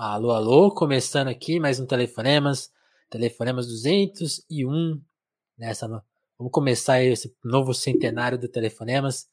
[0.00, 2.70] Alô, alô, começando aqui mais um Telefonemas,
[3.10, 5.02] Telefonemas 201,
[5.58, 5.88] nessa,
[6.38, 9.26] vamos começar esse novo centenário do Telefonemas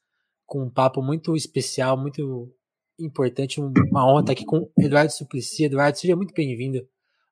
[0.44, 2.52] com um papo muito especial, muito
[3.00, 5.66] importante, uma honra estar aqui com Eduardo Suplicy.
[5.66, 6.84] Eduardo, seja muito bem-vindo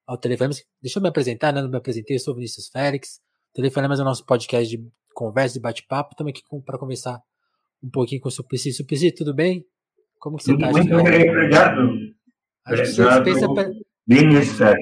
[0.06, 0.64] ao Telefonemas.
[0.80, 1.60] Deixa eu me apresentar, né?
[1.60, 3.20] não me apresentei, eu sou Vinícius Félix.
[3.52, 7.20] Telefonemas é o nosso podcast de conversa e bate-papo, estamos aqui para conversar
[7.84, 8.74] um pouquinho com o Suplicy.
[8.74, 9.66] Suplicy, tudo bem?
[10.20, 10.70] Como que você está?
[10.70, 12.03] Muito bem, obrigado.
[12.66, 13.24] Acho que o senhor
[14.08, 14.76] dispensa.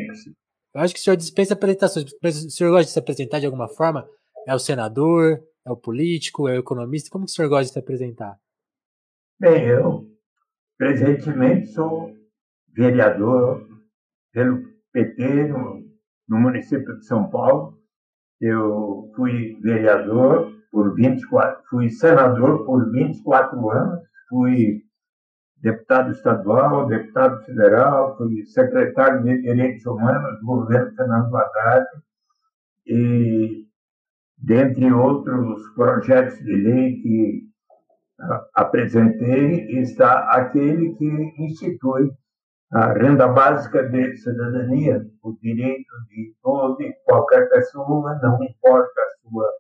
[0.73, 2.05] Eu acho que o senhor dispensa apresentações.
[2.05, 4.07] O senhor gosta de se apresentar de alguma forma?
[4.48, 5.41] É o senador?
[5.66, 6.48] É o político?
[6.48, 7.09] É o economista?
[7.12, 8.38] Como que o senhor gosta de se apresentar?
[9.40, 10.07] Bem, eu
[10.77, 12.16] presentemente sou
[12.73, 13.67] vereador
[14.32, 14.62] pelo
[14.93, 15.84] PT no,
[16.27, 17.77] no município de São Paulo.
[18.40, 24.84] Eu fui vereador por 24, fui senador por 24 anos, fui
[25.62, 31.85] deputado estadual, deputado federal, fui secretário de Direitos Humanos do governo Fernando Haddad
[32.88, 33.66] e,
[34.38, 37.52] dentre outros projetos de lei que
[38.55, 42.12] apresentei, está aquele que institui
[42.72, 49.30] a renda básica de cidadania, o direito de toda e qualquer pessoa, não importa a
[49.30, 49.52] sua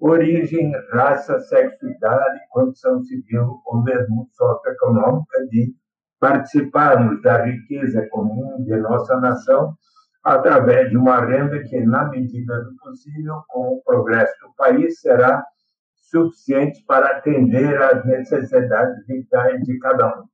[0.00, 5.74] origem, raça, sexualidade, condição civil ou mesmo socioeconômica de
[6.18, 9.74] participarmos da riqueza comum de nossa nação
[10.24, 15.44] através de uma renda que, na medida do possível, com o progresso do país, será
[15.94, 20.24] suficiente para atender às necessidades vitais de cada um.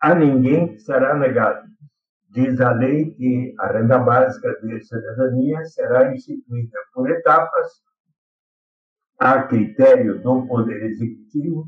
[0.00, 1.64] A ninguém será negado.
[2.30, 7.84] Diz a lei que a renda básica de cidadania será instituída por etapas
[9.24, 11.66] a critério do Poder Executivo,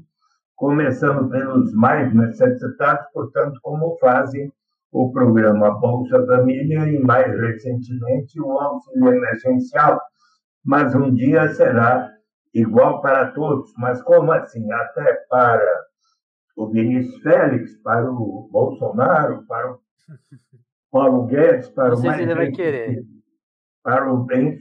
[0.54, 4.52] começando pelos mais necessitados, portanto, como fazem
[4.92, 9.98] o programa Bolsa Família e, mais recentemente, o auxílio emergencial.
[10.62, 12.12] Mas um dia será
[12.52, 13.72] igual para todos.
[13.78, 14.70] Mas como assim?
[14.70, 15.86] Até para
[16.56, 19.78] o Vinícius Félix, para o Bolsonaro, para o
[20.92, 23.02] Paulo Guedes, para o mais vai querer.
[23.82, 24.58] para o bem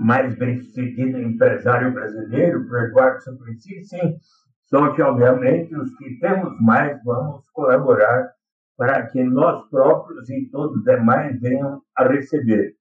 [0.00, 4.16] mais bem-sucedido empresário brasileiro, o Eduardo Suplicy, sim.
[4.64, 8.32] Só que, obviamente, os que temos mais vamos colaborar
[8.78, 12.72] para que nós próprios e todos os demais venham a receber.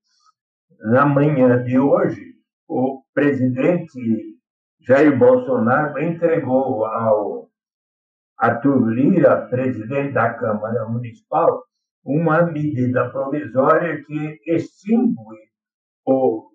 [0.79, 2.35] Na manhã de hoje,
[2.69, 4.38] o presidente
[4.79, 7.50] Jair Bolsonaro entregou ao
[8.38, 11.66] Arthur Lira, presidente da Câmara Municipal,
[12.06, 15.50] uma medida provisória que extingue
[16.06, 16.49] o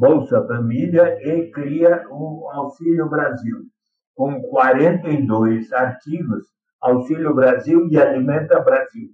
[0.00, 3.58] Bolsa Família e cria o Auxílio Brasil,
[4.14, 6.42] com 42 artigos,
[6.80, 9.10] Auxílio Brasil e Alimenta Brasil,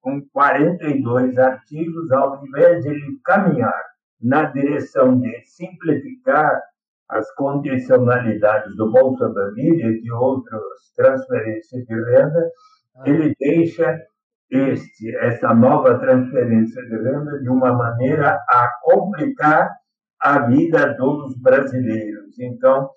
[0.00, 3.82] com 42 artigos, ao invés de ele caminhar
[4.22, 6.62] na direção de simplificar
[7.08, 10.62] as condicionalidades do Bolsa Família e de outras
[10.94, 12.50] transferências de renda,
[12.98, 13.02] ah.
[13.04, 14.00] ele deixa
[14.48, 19.80] este, essa nova transferência de renda de uma maneira a complicar
[20.20, 22.38] a vida dos brasileiros.
[22.38, 22.90] Então,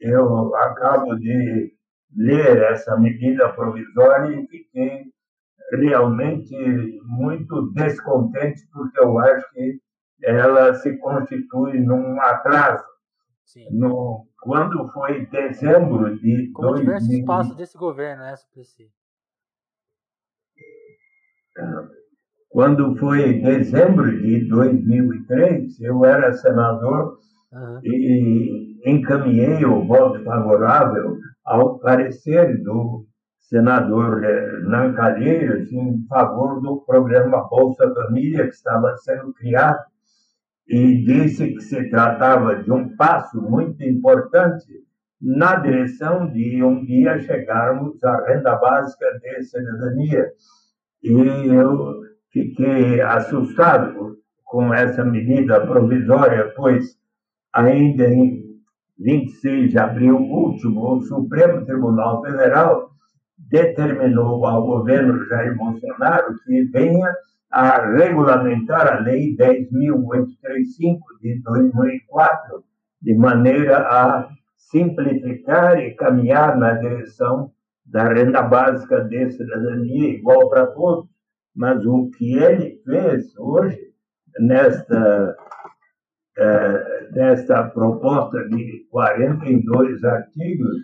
[0.00, 1.72] eu acabo de
[2.16, 5.04] ler essa medida provisória e fiquei
[5.72, 6.54] realmente
[7.04, 9.80] muito descontente, porque eu acho que
[10.22, 12.84] ela se constitui num atraso.
[13.70, 16.50] No, quando foi dezembro de.
[16.52, 16.84] Como 2000...
[16.84, 18.90] diversos passos desse governo, né, Suplicy?
[22.54, 27.18] Quando foi em dezembro de 2003, eu era senador
[27.52, 27.80] uhum.
[27.82, 33.04] e encaminhei o voto favorável ao parecer do
[33.40, 34.20] senador
[34.68, 39.82] Nan Calheiros em favor do programa Bolsa Família que estava sendo criado
[40.68, 44.64] e disse que se tratava de um passo muito importante
[45.20, 50.28] na direção de um dia chegarmos à renda básica de cidadania.
[51.02, 51.10] E
[51.48, 56.98] eu fiquei assustado com essa medida provisória, pois
[57.52, 58.42] ainda em
[58.98, 62.90] 26 de abril último, o Supremo Tribunal Federal
[63.38, 67.14] determinou ao governo Jair Bolsonaro que venha
[67.50, 72.64] a regulamentar a Lei 10.835 de 2004,
[73.00, 77.52] de maneira a simplificar e caminhar na direção
[77.86, 81.13] da renda básica de cidadania igual para todos,
[81.54, 83.78] mas o que ele fez hoje,
[84.38, 85.36] nesta,
[86.36, 90.76] é, nesta proposta de 42 artigos,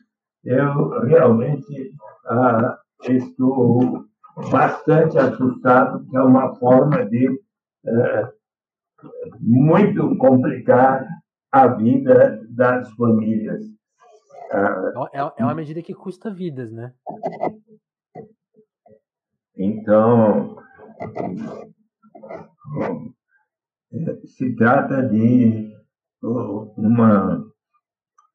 [0.45, 1.93] eu realmente
[2.27, 4.05] ah, estou
[4.51, 7.29] bastante assustado, que é uma forma de
[7.87, 8.33] é,
[9.41, 11.07] muito complicar
[11.53, 13.63] a vida das famílias.
[15.13, 16.93] É, é uma medida que custa vidas, né?
[19.57, 20.57] Então,
[24.27, 25.73] se trata de
[26.23, 27.43] uma.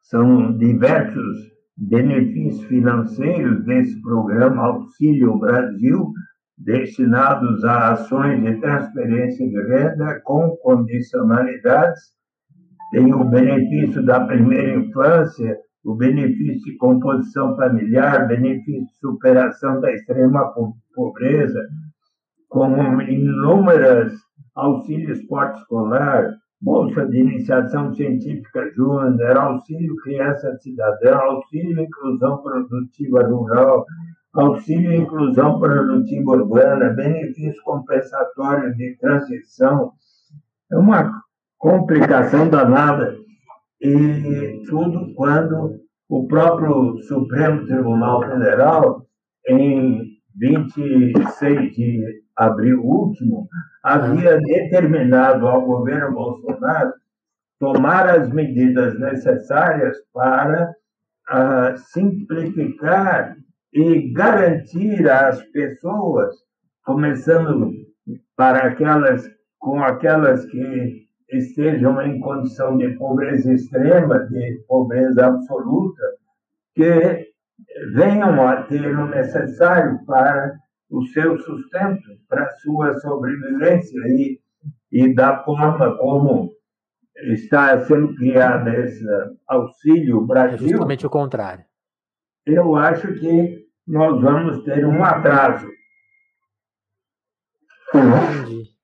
[0.01, 6.12] São diversos benefícios financeiros desse programa Auxílio Brasil,
[6.57, 12.13] destinados a ações de transferência de renda com condicionalidades.
[12.91, 19.91] Tem o benefício da primeira infância, o benefício de composição familiar, benefício de superação da
[19.91, 20.53] extrema
[20.94, 21.59] pobreza,
[22.56, 24.13] com inúmeras
[24.56, 33.86] auxílio esporte escolar, bolsa de iniciação científica júnior, auxílio criança cidadã, auxílio inclusão produtiva rural,
[34.34, 39.92] auxílio inclusão produtiva urbana, benefício compensatório de transição.
[40.72, 41.12] É uma
[41.58, 43.18] complicação danada.
[43.81, 49.06] E tudo quando o próprio Supremo Tribunal Federal,
[49.46, 50.06] em
[50.38, 53.48] 26 de abril último,
[53.84, 56.94] havia determinado ao governo Bolsonaro
[57.60, 60.72] tomar as medidas necessárias para
[61.30, 63.36] uh, simplificar
[63.74, 66.36] e garantir às pessoas,
[66.84, 67.72] começando
[68.36, 69.34] para aquelas
[69.66, 76.04] com aquelas que estejam em condição de pobreza extrema, de pobreza absoluta,
[76.76, 77.32] que
[77.94, 80.56] venham a ter o necessário para
[80.90, 84.40] o seu sustento, para a sua sobrevivência e,
[84.92, 86.54] e da forma como
[87.16, 89.04] está sendo criado esse
[89.48, 90.68] auxílio é Brasil.
[90.68, 91.66] É justamente o contrário.
[92.46, 95.68] Eu acho que nós vamos ter um atraso.
[97.94, 98.76] Entendi.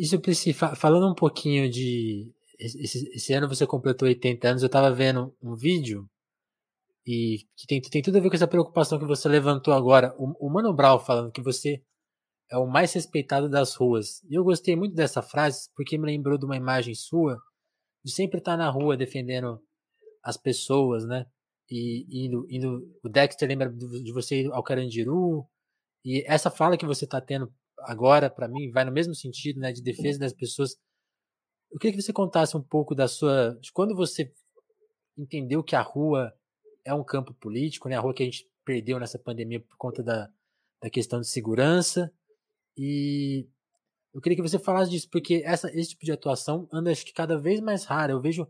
[0.00, 2.32] Isso, isso falando um pouquinho de.
[2.58, 6.08] Esse, esse, ano você completou 80 anos, eu estava vendo um vídeo
[7.06, 10.14] e que tem, tem tudo a ver com essa preocupação que você levantou agora.
[10.18, 11.82] O, o Mano Brown falando que você
[12.50, 14.22] é o mais respeitado das ruas.
[14.24, 17.38] E eu gostei muito dessa frase porque me lembrou de uma imagem sua
[18.04, 19.60] de sempre estar na rua defendendo
[20.22, 21.24] as pessoas, né?
[21.70, 25.46] E indo, indo o Dexter lembra de você ir ao Carandiru.
[26.04, 29.72] E essa fala que você está tendo agora, para mim, vai no mesmo sentido, né?
[29.72, 30.76] De defesa das pessoas.
[31.70, 33.56] Eu queria que você contasse um pouco da sua.
[33.60, 34.32] de quando você
[35.16, 36.32] entendeu que a rua
[36.84, 37.96] é um campo político, né?
[37.96, 40.28] A rua que a gente perdeu nessa pandemia por conta da,
[40.82, 42.12] da questão de segurança.
[42.76, 43.46] E
[44.14, 47.12] eu queria que você falasse disso, porque essa, esse tipo de atuação anda acho que
[47.12, 48.12] cada vez mais rara.
[48.12, 48.46] Eu vejo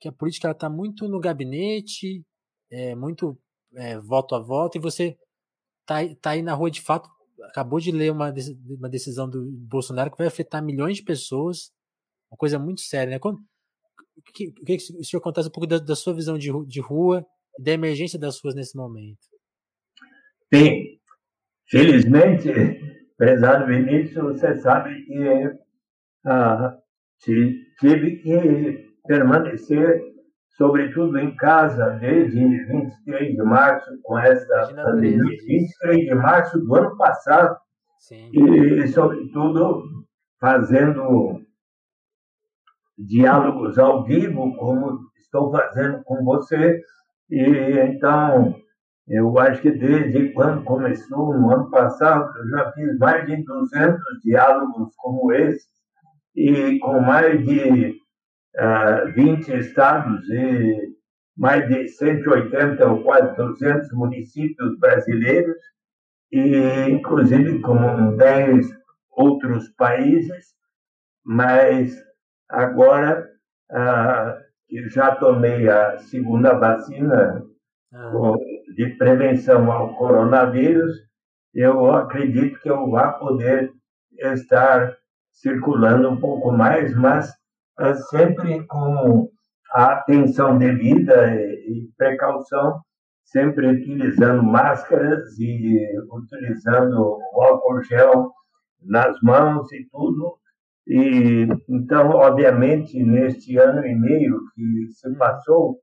[0.00, 2.24] que a política está muito no gabinete,
[2.70, 3.38] é, muito
[3.74, 5.16] é, voto a voto, e você
[5.86, 7.08] tá, tá aí na rua de fato.
[7.48, 8.32] Acabou de ler uma,
[8.78, 11.72] uma decisão do Bolsonaro que vai afetar milhões de pessoas,
[12.30, 13.18] uma coisa muito séria, né?
[13.18, 13.40] Quando,
[14.34, 17.26] que, que o senhor contasse um pouco da, da sua visão de, de rua
[17.58, 19.18] da emergência das ruas nesse momento?
[20.52, 20.98] Sim.
[21.68, 22.52] Felizmente,
[23.16, 25.58] prezado Vinícius, você sabe que
[26.26, 26.76] ah,
[27.20, 30.02] tive que permanecer,
[30.56, 35.38] sobretudo em casa, desde 23 de março, com essa pandemia.
[35.46, 37.56] 23 de março do ano passado.
[37.98, 38.30] Sim.
[38.32, 39.84] E, sobretudo,
[40.38, 41.40] fazendo
[42.98, 46.80] diálogos ao vivo, como estou fazendo com você,
[47.34, 48.54] e então,
[49.08, 54.00] eu acho que desde quando começou, no ano passado, eu já fiz mais de 200
[54.22, 55.66] diálogos como esse,
[56.36, 60.94] e com mais de uh, ah, 20 estados e
[61.36, 65.56] mais de 180 ou quase 200 municípios brasileiros,
[66.30, 68.66] e inclusive com 10
[69.10, 70.54] outros países,
[71.24, 71.96] mas
[72.48, 73.28] agora
[73.72, 77.44] uh, que já tomei a segunda vacina
[77.92, 78.34] ah.
[78.74, 80.92] de prevenção ao coronavírus,
[81.54, 83.72] eu acredito que eu vá poder
[84.18, 84.96] estar
[85.32, 87.32] circulando um pouco mais, mas
[87.78, 89.28] é sempre com
[89.72, 92.80] a atenção devida e precaução,
[93.24, 98.32] sempre utilizando máscaras e utilizando o álcool gel
[98.82, 100.38] nas mãos e tudo,
[100.86, 105.78] e, então, obviamente, neste ano e meio que se passou,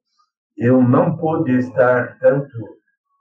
[0.57, 2.51] eu não pude estar tanto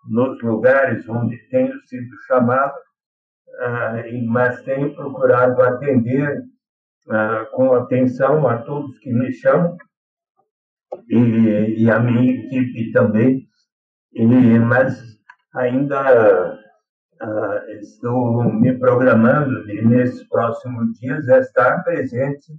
[0.09, 6.41] nos lugares onde tenho sido chamado, uh, mas tenho procurado atender
[7.07, 9.77] uh, com atenção a todos que me chamam
[11.09, 13.49] e, e a minha equipe também.
[14.13, 14.27] E,
[14.59, 15.01] mas
[15.55, 16.60] ainda
[17.23, 22.53] uh, estou me programando de, nesses próximos dias, estar presente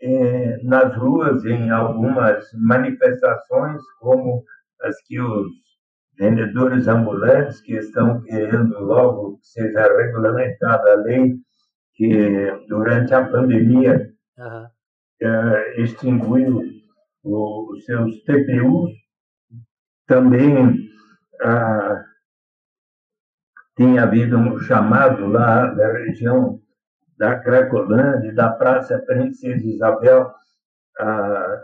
[0.00, 4.44] eh, nas ruas em algumas manifestações, como
[4.82, 5.46] as que os
[6.18, 11.36] vendedores ambulantes que estão querendo logo que seja regulamentada a lei
[11.94, 14.64] que durante a pandemia uhum.
[14.64, 16.62] uh, extinguiu
[17.22, 18.90] os seus TPUs,
[20.06, 20.88] também
[21.44, 22.11] uh,
[23.82, 26.60] tinha havido um chamado lá da região
[27.18, 30.32] da Cracolândia, da Praça Princesa Isabel,
[31.00, 31.60] ah,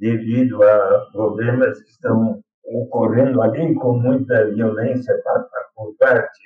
[0.00, 5.14] devido a problemas que estão ocorrendo ali com muita violência
[5.74, 6.40] por parte,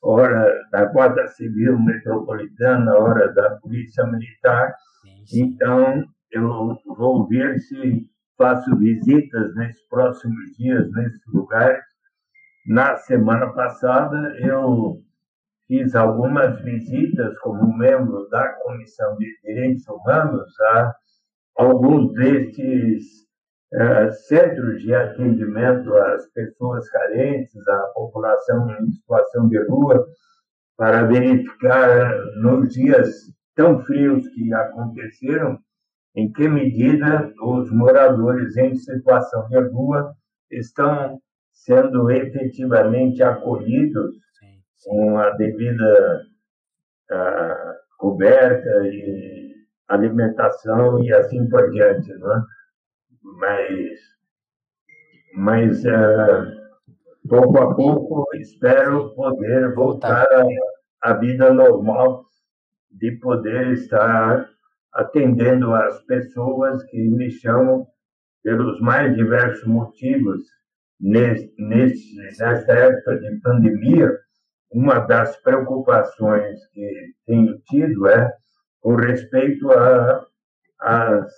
[0.00, 4.76] ora da Guarda Civil Metropolitana, ora da Polícia Militar.
[5.34, 11.95] Então, eu vou ver se faço visitas nesses próximos dias nesses lugares
[12.66, 15.00] na semana passada, eu
[15.68, 20.94] fiz algumas visitas como membro da Comissão de Direitos Humanos a
[21.56, 23.04] alguns destes
[23.72, 30.06] uh, centros de atendimento às pessoas carentes, à população em situação de rua,
[30.76, 33.08] para verificar nos dias
[33.54, 35.58] tão frios que aconteceram
[36.14, 40.14] em que medida os moradores em situação de rua
[40.50, 41.20] estão
[41.56, 46.26] sendo efetivamente acolhidos sim, com a devida
[47.10, 49.54] uh, coberta e
[49.88, 52.42] alimentação e assim por diante, não é?
[53.22, 54.00] Mas,
[55.34, 60.26] mas uh, pouco a pouco espero poder voltar
[61.02, 62.26] à vida normal
[62.90, 64.48] de poder estar
[64.92, 67.86] atendendo as pessoas que me chamam
[68.42, 70.42] pelos mais diversos motivos
[71.00, 74.10] nessa época de pandemia,
[74.72, 78.32] uma das preocupações que tenho tido é
[78.80, 79.68] com respeito
[80.80, 81.32] às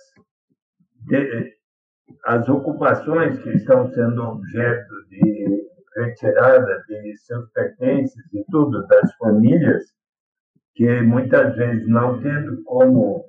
[2.25, 9.83] as ocupações que estão sendo objeto de retirada de seus pertences e tudo das famílias,
[10.75, 13.25] que muitas vezes não tendo como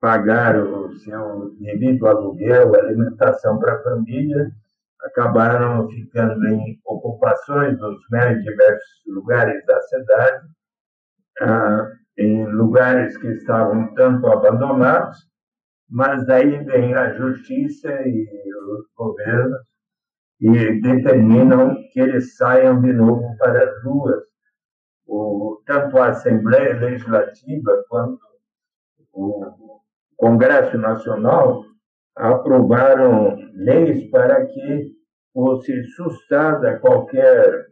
[0.00, 4.50] pagar o seu devido aluguel, alimentação para a família,
[5.02, 10.46] acabaram ficando em ocupações nos mais diversos lugares da cidade,
[11.40, 15.16] ah, em lugares que estavam tanto abandonados,
[15.88, 18.26] mas daí vem a justiça e
[18.70, 19.60] os governos
[20.40, 24.22] e determinam que eles saiam de novo para as ruas.
[25.06, 28.20] O, tanto a Assembleia Legislativa quanto
[29.12, 29.80] o
[30.16, 31.64] Congresso Nacional
[32.16, 34.92] aprovaram leis para que
[35.32, 37.66] fosse sustada qualquer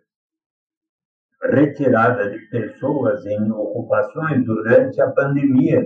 [1.42, 5.82] retirada de pessoas em ocupações durante a pandemia,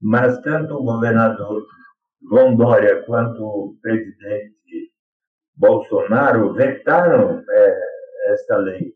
[0.00, 1.62] mas tanto o governador
[2.28, 4.92] João Dória quanto o presidente
[5.56, 7.80] Bolsonaro vetaram é,
[8.32, 8.94] esta lei.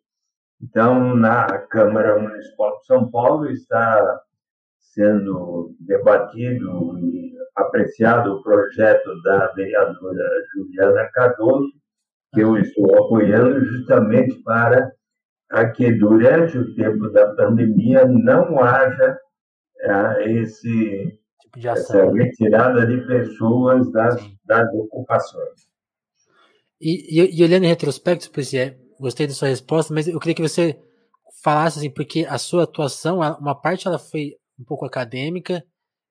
[0.62, 4.20] Então, na Câmara Municipal de São Paulo está
[4.94, 10.24] sendo debatido e apreciado o projeto da vereadora
[10.54, 11.72] Juliana Cardoso,
[12.32, 14.90] que eu estou apoiando justamente para
[15.74, 19.18] que durante o tempo da pandemia não haja
[19.80, 21.20] é, esse
[21.52, 22.24] tipo essa né?
[22.24, 25.68] retirada de pessoas das, das ocupações.
[26.80, 30.42] E, e, e, olhando em retrospecto, é, gostei da sua resposta, mas eu queria que
[30.42, 30.78] você
[31.42, 35.64] falasse assim, porque a sua atuação, uma parte ela foi um pouco acadêmica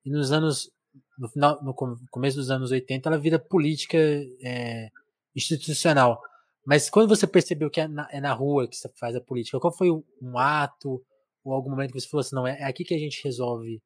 [0.06, 0.72] e nos anos
[1.18, 1.74] no final no
[2.12, 3.98] começo dos anos 80 ela vira política
[4.42, 4.90] é,
[5.36, 6.22] institucional.
[6.66, 9.60] Mas quando você percebeu que é na, é na, rua que você faz a política
[9.60, 11.04] qual foi um ato
[11.44, 13.82] ou algum momento que você falou assim não é, é aqui que a gente resolve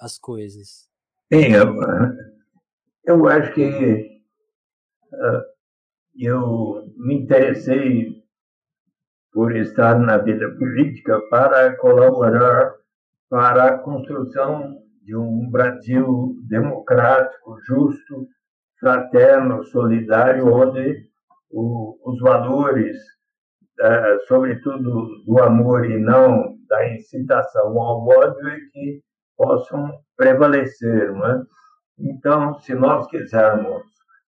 [0.00, 0.86] as coisas
[1.28, 1.74] Bem, eu,
[3.04, 4.22] eu acho que
[5.12, 5.42] uh,
[6.16, 8.24] eu me interessei
[9.32, 12.76] por estar na vida política para colaborar
[13.28, 18.26] para a construção de um Brasil democrático, justo,
[18.78, 21.08] fraterno, solidário, onde
[21.50, 22.96] o, os valores,
[23.80, 29.00] é, sobretudo do amor e não da incitação ao ódio, é que
[29.36, 31.12] possam prevalecer.
[31.12, 31.42] Não é?
[31.98, 33.82] Então, se nós quisermos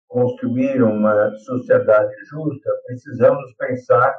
[0.07, 4.15] construir uma sociedade justa, precisamos pensar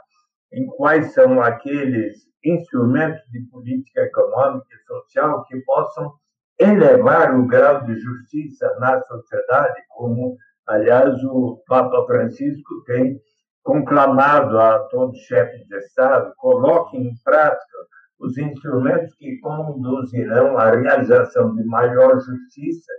[0.54, 6.12] em quais são aqueles instrumentos de política econômica e social que possam
[6.58, 13.20] elevar o grau de justiça na sociedade, como, aliás, o Papa Francisco tem
[13.64, 17.78] conclamado a todos os chefes de Estado, coloquem em prática
[18.20, 22.92] os instrumentos que conduzirão à realização de maior justiça,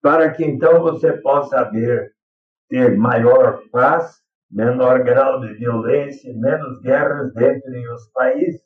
[0.00, 2.12] para que então você possa haver,
[2.68, 4.23] ter maior paz,
[4.54, 8.62] menor grau de violência, menos guerras entre os países.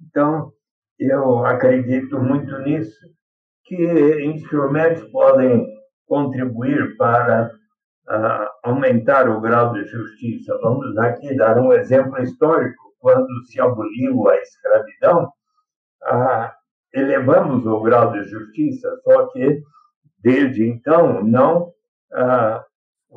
[0.00, 0.52] Então,
[0.98, 3.00] eu acredito muito nisso,
[3.64, 5.66] que instrumentos podem
[6.06, 7.50] contribuir para
[8.08, 10.58] uh, aumentar o grau de justiça.
[10.62, 12.82] Vamos aqui dar um exemplo histórico.
[13.00, 15.24] Quando se aboliu a escravidão,
[16.04, 16.50] uh,
[16.92, 19.62] elevamos o grau de justiça, só que,
[20.22, 21.72] desde então, não
[22.12, 22.62] uh,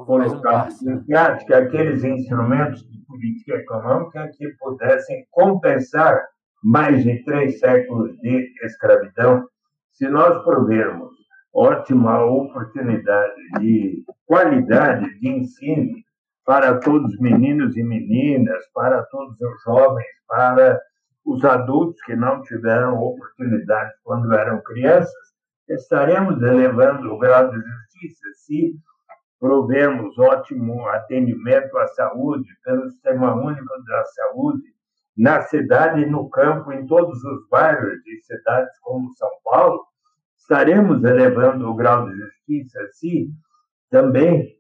[0.04, 6.22] colocamos em prática aqueles instrumentos de política econômica que pudessem compensar
[6.64, 9.48] mais de três séculos de escravidão.
[9.92, 11.14] Se nós provermos
[11.54, 15.96] ótima oportunidade de qualidade de ensino
[16.46, 20.80] para todos os meninos e meninas, para todos os jovens, para
[21.26, 25.14] os adultos que não tiveram oportunidade quando eram crianças,
[25.70, 28.76] estaremos elevando o grau de justiça se
[29.40, 34.64] provermos ótimo atendimento à saúde pelo Sistema Único da Saúde,
[35.18, 39.82] na cidade e no campo, em todos os bairros de cidades como São Paulo,
[40.38, 43.30] estaremos elevando o grau de justiça se
[43.90, 44.56] também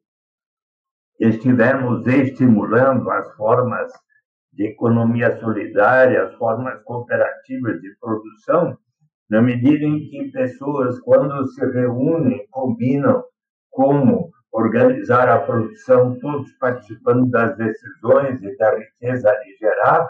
[1.20, 3.92] estivermos estimulando as formas
[4.54, 8.78] de economia solidária, as formas cooperativas de produção,
[9.30, 13.24] na medida em que pessoas, quando se reúnem, combinam
[13.70, 20.10] como organizar a produção, todos participando das decisões e da riqueza gerada,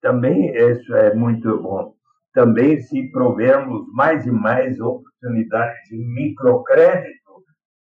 [0.00, 1.92] também isso é muito bom.
[2.32, 7.18] Também se provermos mais e mais oportunidades de microcrédito,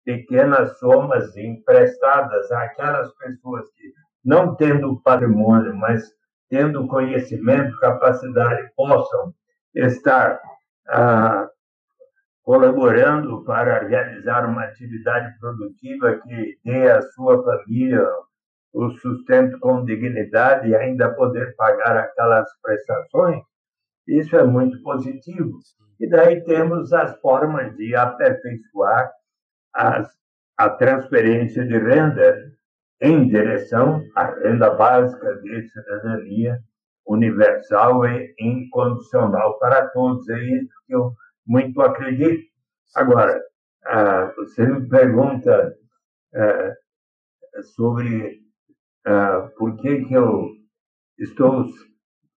[0.07, 3.93] pequenas somas emprestadas àquelas pessoas que,
[4.25, 6.03] não tendo patrimônio, mas
[6.49, 9.35] tendo conhecimento, capacidade, possam
[9.75, 10.41] estar
[10.89, 11.48] ah,
[12.49, 18.03] colaborando para realizar uma atividade produtiva que dê à sua família
[18.73, 23.43] o sustento com dignidade e ainda poder pagar aquelas prestações,
[24.07, 25.59] isso é muito positivo.
[26.01, 29.13] E daí temos as formas de aperfeiçoar
[29.75, 30.09] as,
[30.57, 32.51] a transferência de renda
[33.03, 36.59] em direção à renda básica de cidadania
[37.07, 40.27] universal e incondicional para todos.
[40.31, 41.13] É isso que eu
[41.49, 42.47] muito acredito.
[42.95, 43.41] Agora,
[43.87, 45.75] ah, você me pergunta
[46.35, 46.75] ah,
[47.75, 48.41] sobre
[49.07, 50.51] ah, por que, que eu
[51.19, 51.65] estou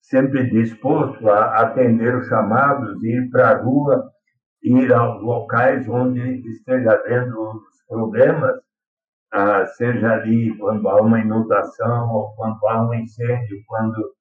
[0.02, 4.10] sempre disposto a atender os chamados, ir para a rua,
[4.63, 8.60] ir aos locais onde esteja havendo os problemas,
[9.78, 14.13] seja ali quando há uma inundação, ou quando há um incêndio, quando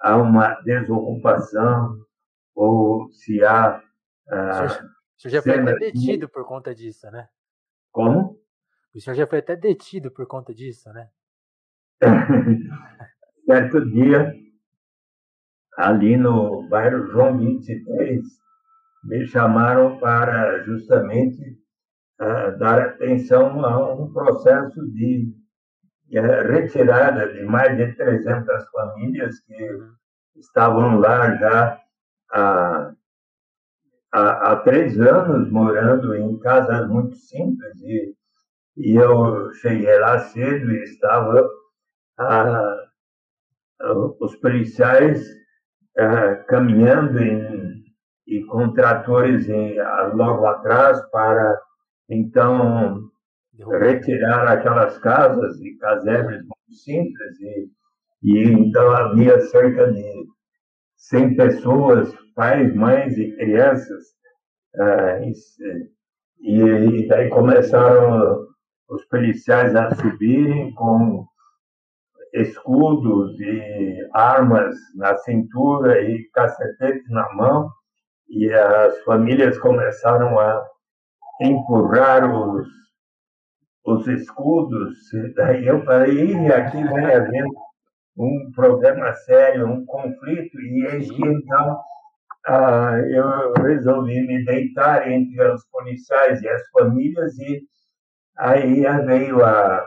[0.00, 1.96] há uma desocupação,
[2.54, 3.82] ou se há.
[4.28, 4.66] Ah,
[5.16, 7.28] o senhor já foi até detido por conta disso, né?
[7.92, 8.40] Como?
[8.94, 11.08] O senhor já foi até detido por conta disso, né?
[13.46, 14.34] certo dia,
[15.76, 18.22] ali no bairro João 23,
[19.04, 21.58] me chamaram para justamente
[22.20, 25.34] uh, dar atenção a um processo de
[26.12, 29.78] uh, retirada de mais de 300 famílias que
[30.36, 31.80] estavam lá já
[32.32, 32.94] há,
[34.14, 37.80] há, há três anos, morando em casas muito simples.
[37.82, 38.14] E,
[38.76, 41.48] e eu cheguei lá cedo e estava.
[42.20, 42.94] Uh,
[44.20, 45.20] os policiais
[45.98, 47.84] uh, caminhando em,
[48.26, 49.76] e com tratores em,
[50.14, 51.60] logo atrás para
[52.08, 53.10] então
[53.80, 57.70] retirar aquelas casas e casebres muito simples e,
[58.22, 60.26] e então havia cerca de
[61.08, 64.04] 100 pessoas, pais, mães e crianças
[64.76, 65.22] uh,
[66.40, 68.46] e, e daí começaram
[68.88, 71.26] os policiais a subirem com
[72.34, 77.70] escudos e armas na cintura e cacetete na mão,
[78.28, 80.66] e as famílias começaram a
[81.40, 82.66] empurrar os,
[83.84, 84.96] os escudos.
[85.36, 87.44] Daí eu falei, aqui vai haver
[88.16, 91.80] um problema sério, um conflito, e eis que então
[92.46, 97.62] ah, eu resolvi me deitar entre os policiais e as famílias, e
[98.36, 99.86] aí veio a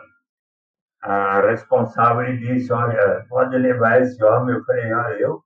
[1.02, 4.56] a responsável disse, olha, pode levar esse homem.
[4.56, 5.44] Eu falei, olha, eu,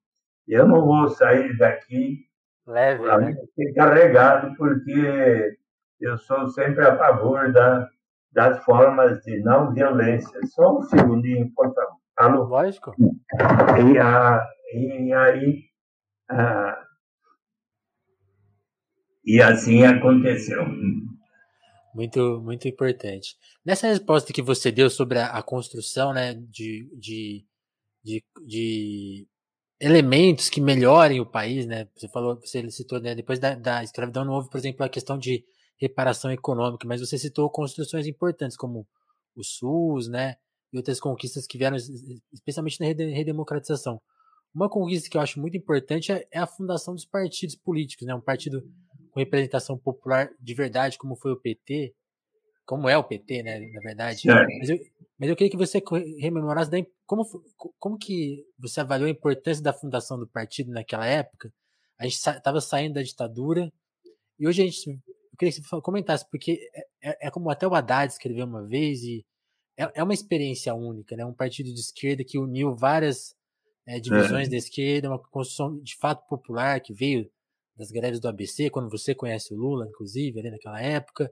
[0.47, 2.25] eu não vou sair daqui
[2.65, 3.35] Leve, né?
[3.75, 5.57] carregado, porque
[5.99, 7.87] eu sou sempre a favor da
[8.33, 10.39] das formas de não violência.
[10.45, 12.00] Só um segundinho, por favor.
[12.21, 12.43] Alô?
[12.43, 12.93] Lógico.
[12.99, 15.63] E, a, e aí.
[16.29, 16.83] A,
[19.25, 20.63] e assim aconteceu.
[21.95, 23.35] Muito, muito importante.
[23.65, 27.43] Nessa resposta que você deu sobre a, a construção né, de, de,
[28.03, 29.27] de, de,
[29.79, 31.87] elementos que melhorem o país, né?
[31.95, 35.17] Você falou, você citou, né, depois da, da escravidão não houve, por exemplo, a questão
[35.17, 35.43] de
[35.75, 38.87] reparação econômica, mas você citou construções importantes como
[39.35, 40.35] o SUS, né?
[40.71, 41.77] E outras conquistas que vieram,
[42.31, 44.01] especialmente na redemocratização.
[44.53, 48.13] Uma conquista que eu acho muito importante é, é a fundação dos partidos políticos, né?
[48.13, 48.61] Um partido
[49.11, 51.93] com representação popular de verdade, como foi o PT,
[52.65, 54.27] como é o PT, né, na verdade.
[54.27, 54.79] Mas eu,
[55.19, 55.83] mas eu queria que você
[56.19, 56.71] rememorasse
[57.05, 57.23] como,
[57.77, 61.53] como que você avaliou a importância da fundação do partido naquela época.
[61.99, 63.71] A gente estava saindo da ditadura
[64.39, 67.67] e hoje a gente, eu queria que você comentasse, porque é, é, é como até
[67.67, 69.25] o Haddad escreveu uma vez e
[69.77, 71.25] é, é uma experiência única, né?
[71.25, 73.35] Um partido de esquerda que uniu várias
[73.85, 74.51] é, divisões é.
[74.51, 77.29] da esquerda, uma construção de fato popular que veio
[77.75, 81.31] das greves do ABC, quando você conhece o Lula, inclusive, ali naquela época.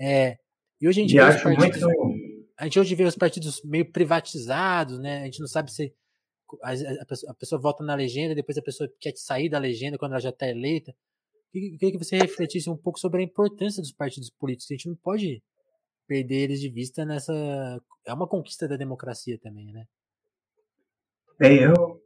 [0.00, 0.38] É,
[0.80, 2.48] e hoje a gente e vê os partidos, muito...
[2.56, 5.22] a gente hoje vê os partidos meio privatizados, né?
[5.22, 5.92] A gente não sabe se
[6.62, 6.72] a,
[7.02, 10.12] a, pessoa, a pessoa vota na legenda, depois a pessoa quer sair da legenda quando
[10.12, 10.94] ela já está eleita.
[11.52, 14.70] Eu queria que você refletisse um pouco sobre a importância dos partidos políticos.
[14.70, 15.42] A gente não pode
[16.08, 17.32] perder eles de vista nessa.
[18.06, 19.84] É uma conquista da democracia também, né?
[21.38, 22.00] Bem, eu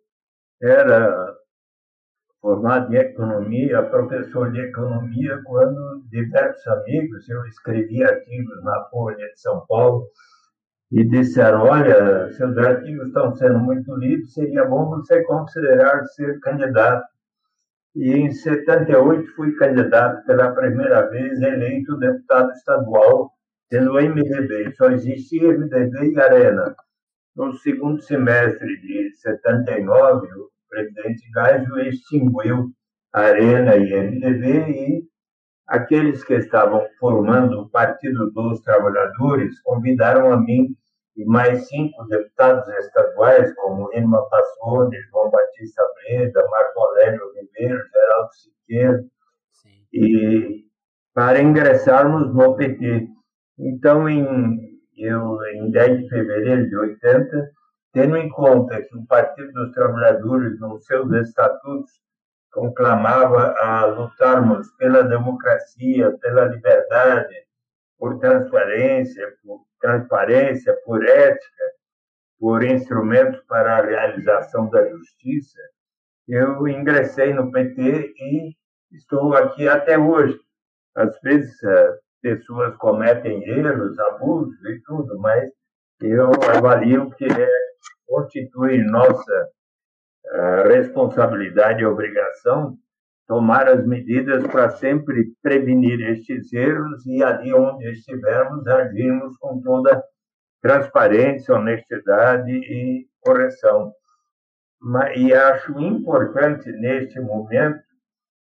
[0.61, 1.35] era
[2.41, 9.41] formado em economia, professor de economia, quando diversos amigos, eu escrevi artigos na Folha de
[9.41, 10.09] São Paulo,
[10.91, 17.07] e disseram: Olha, seus artigos estão sendo muito lidos, seria bom você considerar ser candidato.
[17.95, 23.31] E em 78 fui candidato pela primeira vez, eleito deputado estadual
[23.73, 24.75] pelo MDB.
[24.77, 26.77] Só existia MDB e Arena.
[27.35, 30.29] No segundo semestre de 79,
[30.69, 32.71] presidente Geisel extinguiu
[33.15, 35.03] Arena e MDB e
[35.67, 40.77] aqueles que estavam formando o Partido dos Trabalhadores convidaram a mim
[41.17, 48.35] e mais cinco deputados estaduais, como Irma Passoni, João Batista Breda, Marco Aurélio Ribeiro, Geraldo
[48.35, 49.05] Siqueira,
[49.95, 50.67] e
[51.15, 53.09] para ingressarmos no PT.
[53.65, 57.51] Então, em, eu, em 10 de fevereiro de 80,
[57.93, 61.93] tendo em conta que o Partido dos Trabalhadores, nos seus estatutos,
[62.51, 67.35] conclamava a lutarmos pela democracia, pela liberdade,
[67.97, 71.65] por transparência, por transparência, por ética,
[72.41, 75.61] por instrumentos para a realização da justiça,
[76.27, 78.57] eu ingressei no PT e
[78.91, 80.37] estou aqui até hoje.
[80.97, 85.51] Às vezes, eh, pessoas cometem erros, abusos e tudo, mas
[86.01, 87.49] eu avalio que é
[88.07, 89.49] constitui nossa
[90.27, 92.77] uh, responsabilidade e obrigação
[93.27, 100.03] tomar as medidas para sempre prevenir estes erros e ali onde estivermos agirmos com toda
[100.61, 103.93] transparência, honestidade e correção.
[105.17, 107.81] E acho importante neste momento,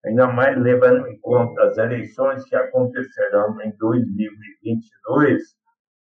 [0.05, 5.41] ainda mais levando em conta as eleições que acontecerão em 2022,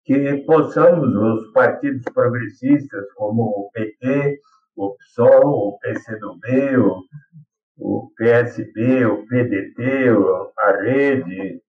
[0.04, 4.38] que possamos, os partidos progressistas, como o PT,
[4.76, 7.02] o PSOL, o PCdoB, o,
[7.78, 10.08] o PSB, o PDT,
[10.58, 11.62] a Rede,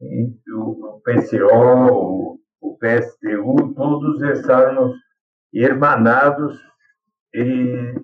[0.00, 4.96] o PCO, o, PSTU, todos estarmos
[5.52, 6.60] irmanados
[7.32, 7.94] e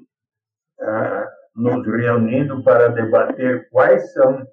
[0.81, 1.27] ah,
[1.59, 4.47] nos reunindo para debater quais são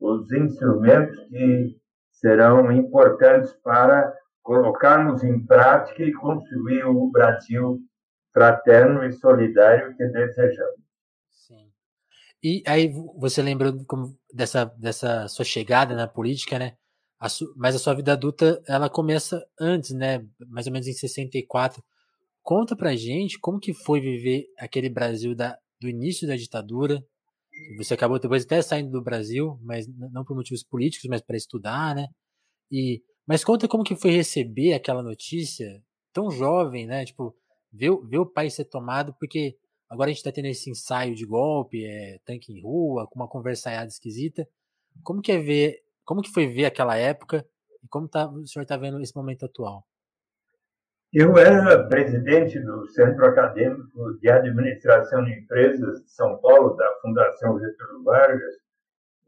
[0.00, 1.76] os instrumentos que
[2.12, 7.80] serão importantes para colocarmos em prática e construir o Brasil
[8.32, 10.80] fraterno e solidário que desejamos.
[11.28, 11.70] Sim.
[12.42, 13.72] E aí você lembrou
[14.32, 16.76] dessa, dessa sua chegada na política, né?
[17.18, 20.24] A su, mas a sua vida adulta, ela começa antes, né?
[20.48, 21.82] Mais ou menos em 64.
[22.42, 27.04] Conta pra gente como que foi viver aquele Brasil da, do início da ditadura.
[27.76, 31.94] Você acabou depois até saindo do Brasil, mas não por motivos políticos, mas para estudar,
[31.94, 32.08] né?
[32.70, 37.04] E mas conta como que foi receber aquela notícia tão jovem, né?
[37.04, 37.34] Tipo,
[37.72, 39.56] ver, ver o país ser tomado, porque
[39.88, 43.28] agora a gente tá tendo esse ensaio de golpe, é, tanque em rua, com uma
[43.28, 44.46] conversaiada esquisita.
[45.04, 47.46] Como que é ver, como que foi ver aquela época
[47.82, 49.86] e como tá, o senhor está vendo esse momento atual?
[51.12, 57.60] Eu era presidente do Centro Acadêmico de Administração de Empresas de São Paulo, da Fundação
[57.60, 58.54] Getúlio Vargas,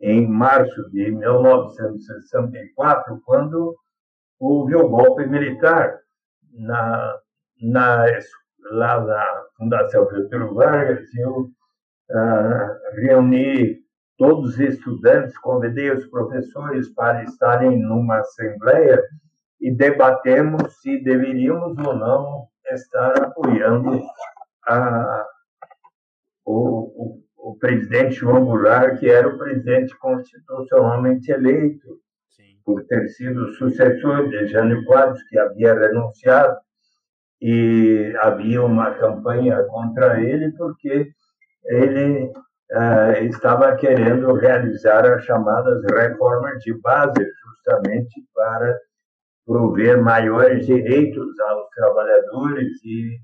[0.01, 3.77] em março de 1964, quando
[4.41, 6.01] houve o golpe militar
[6.55, 7.19] na,
[7.61, 8.07] na,
[8.71, 11.15] lá na Fundação Getúlio Vargas.
[11.15, 13.85] Eu uh, reuni
[14.17, 19.05] todos os estudantes, convidei os professores para estarem numa assembleia
[19.65, 23.99] e debatemos se deveríamos ou não estar apoiando
[24.67, 25.27] a,
[26.45, 31.99] o, o, o presidente João Goulart, que era o presidente constitucionalmente eleito,
[32.29, 32.59] Sim.
[32.63, 36.59] por ter sido sucessor de Jânio Quadros, que havia renunciado,
[37.41, 41.11] e havia uma campanha contra ele porque
[41.65, 48.79] ele uh, estava querendo realizar as chamadas reformas de base, justamente para
[49.47, 53.19] prover maiores direitos aos trabalhadores e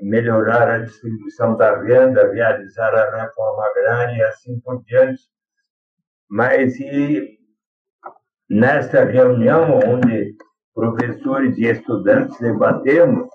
[0.00, 5.22] melhorar a distribuição da renda, realizar a reforma agrária e assim por diante.
[6.28, 7.38] Mas e
[8.48, 10.36] nesta reunião, onde
[10.74, 13.28] professores e estudantes debatemos,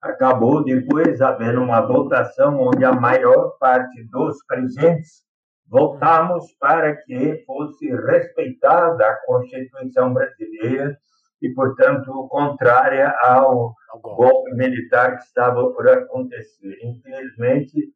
[0.00, 5.24] acabou depois havendo uma votação onde a maior parte dos presentes
[5.66, 10.96] votamos para que fosse respeitada a Constituição brasileira
[11.44, 16.74] e, portanto, contrária ao, golpe militar que estava por acontecer.
[16.82, 17.92] Infelizmente,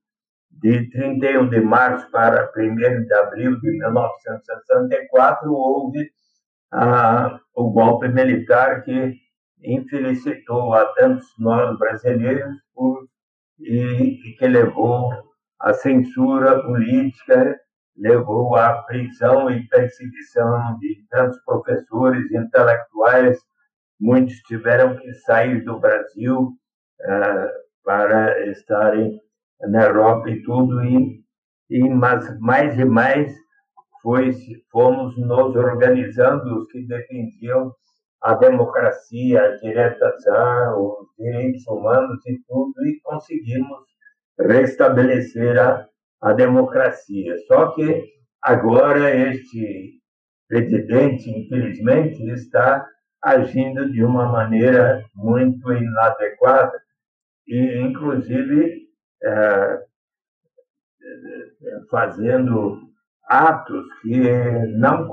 [0.50, 6.10] de 31 de março para 1 de abril de 1964, houve
[6.72, 9.14] ah, o golpe militar que
[9.64, 13.08] infelicitou a tantos nós brasileiros por,
[13.58, 15.10] e, e que levou
[15.58, 17.58] à censura política,
[17.98, 23.38] levou à prisão e perseguição de tantos professores intelectuais.
[24.00, 26.52] Muitos tiveram que sair do Brasil
[27.00, 27.48] uh,
[27.84, 29.20] para estarem
[29.60, 31.20] na Europa e tudo, e,
[31.68, 33.34] e mas mais e mais
[34.02, 34.32] foi,
[34.70, 37.72] fomos nos organizando os que defendiam
[38.22, 43.78] a democracia, a diretação, os direitos humanos e tudo, e conseguimos
[44.38, 45.88] restabelecer a,
[46.20, 47.36] a democracia.
[47.46, 48.04] Só que
[48.42, 50.00] agora este
[50.48, 52.86] presidente, infelizmente, está
[53.22, 56.72] agindo de uma maneira muito inadequada
[57.46, 58.88] e, inclusive,
[59.22, 59.82] é,
[61.90, 62.80] fazendo
[63.24, 64.18] atos que
[64.76, 65.08] não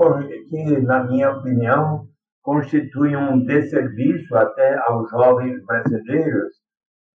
[0.50, 2.08] que, na minha opinião,
[2.41, 6.54] constitui um desserviço até aos jovens brasileiros.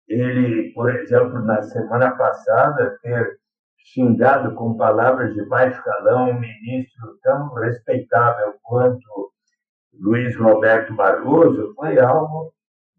[0.07, 3.37] Ele, por exemplo, na semana passada, ter
[3.93, 9.31] xingado com palavras de baixo calão um ministro tão respeitável quanto
[9.93, 12.53] Luiz Roberto Barroso foi algo,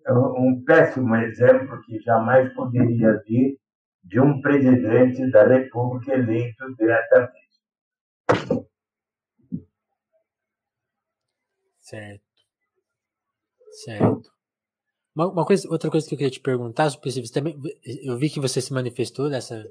[0.09, 3.59] um péssimo exemplo que jamais poderia vir
[4.03, 7.48] de um presidente da República eleito diretamente.
[11.79, 12.24] Certo.
[13.85, 14.31] Certo.
[15.14, 16.90] Uma, coisa, outra coisa que eu queria te perguntar,
[17.33, 17.59] também,
[18.03, 19.64] eu vi que você se manifestou nessa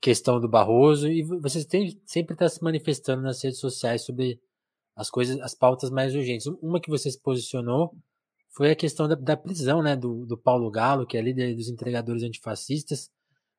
[0.00, 4.40] questão do Barroso e você tem, sempre está se manifestando nas redes sociais sobre
[4.96, 6.46] as coisas, as pautas mais urgentes.
[6.62, 7.94] Uma que você se posicionou
[8.50, 11.68] foi a questão da, da prisão, né, do, do Paulo Galo, que é líder dos
[11.68, 13.10] entregadores antifascistas.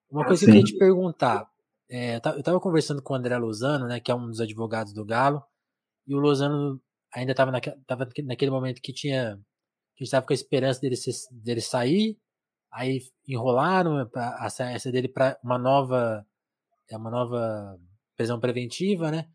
[0.09, 0.45] Uma coisa Sim.
[0.45, 1.47] que eu queria te perguntar,
[1.89, 5.05] é, eu estava conversando com o André Lozano, né, que é um dos advogados do
[5.05, 5.43] Galo,
[6.07, 6.81] e o Lozano
[7.13, 7.71] ainda estava naque,
[8.23, 9.39] naquele momento que tinha.
[9.95, 12.17] Que estava com a esperança dele, ser, dele sair,
[12.71, 16.25] aí enrolaram a saída dele para uma nova.
[16.91, 17.79] É uma nova
[18.15, 19.27] prisão preventiva, né?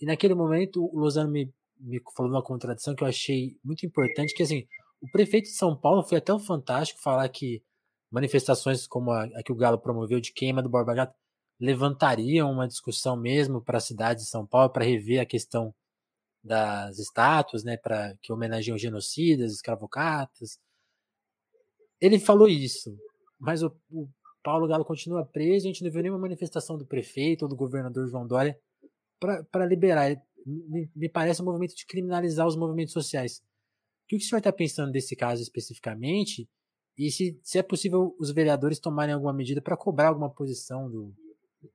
[0.00, 4.34] E naquele momento o Lozano me, me falou uma contradição que eu achei muito importante,
[4.34, 4.66] que assim,
[5.00, 7.62] o prefeito de São Paulo foi até um fantástico falar que
[8.10, 11.14] manifestações como a, a que o Galo promoveu de queima do Borba Gato
[11.60, 15.74] levantariam uma discussão mesmo para a cidade de São Paulo para rever a questão
[16.42, 20.58] das estátuas, né, para que homenageiam genocidas, escravocatas.
[22.00, 22.96] Ele falou isso,
[23.38, 24.08] mas o, o,
[24.42, 25.66] Paulo Galo continua preso.
[25.66, 28.58] A gente não viu nenhuma manifestação do prefeito ou do governador João Dória
[29.18, 30.10] para liberar.
[30.44, 33.38] Me, me, parece um movimento de criminalizar os movimentos sociais.
[34.04, 36.48] O que o senhor está pensando desse caso especificamente?
[36.98, 41.14] E se, se é possível os vereadores tomarem alguma medida para cobrar alguma posição do,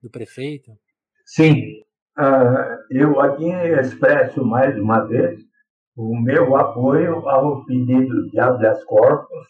[0.01, 0.77] do prefeito?
[1.25, 1.81] Sim,
[2.19, 3.47] Uh, eu aqui
[3.79, 5.39] expresso mais uma vez
[5.95, 9.47] o meu apoio ao pedido de habeas corpus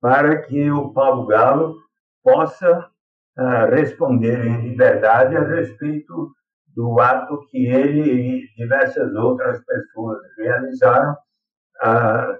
[0.00, 1.76] para que o Paulo Galo
[2.22, 2.90] possa
[3.38, 6.32] uh, responder em liberdade a respeito
[6.74, 12.38] do ato que ele e diversas outras pessoas realizaram uh,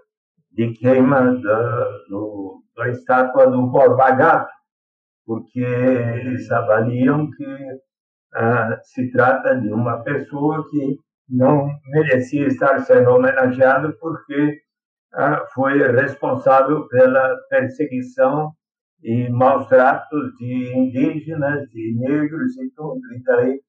[0.52, 4.48] de queima da, do, da estátua do Borba
[5.24, 7.80] porque eles avaliam que
[8.34, 14.60] ah, se trata de uma pessoa que não merecia estar sendo homenageada porque
[15.54, 18.52] foi responsável pela perseguição
[19.02, 23.00] e maus tratos de indígenas, de negros e tudo.
[23.14, 23.60] E daí,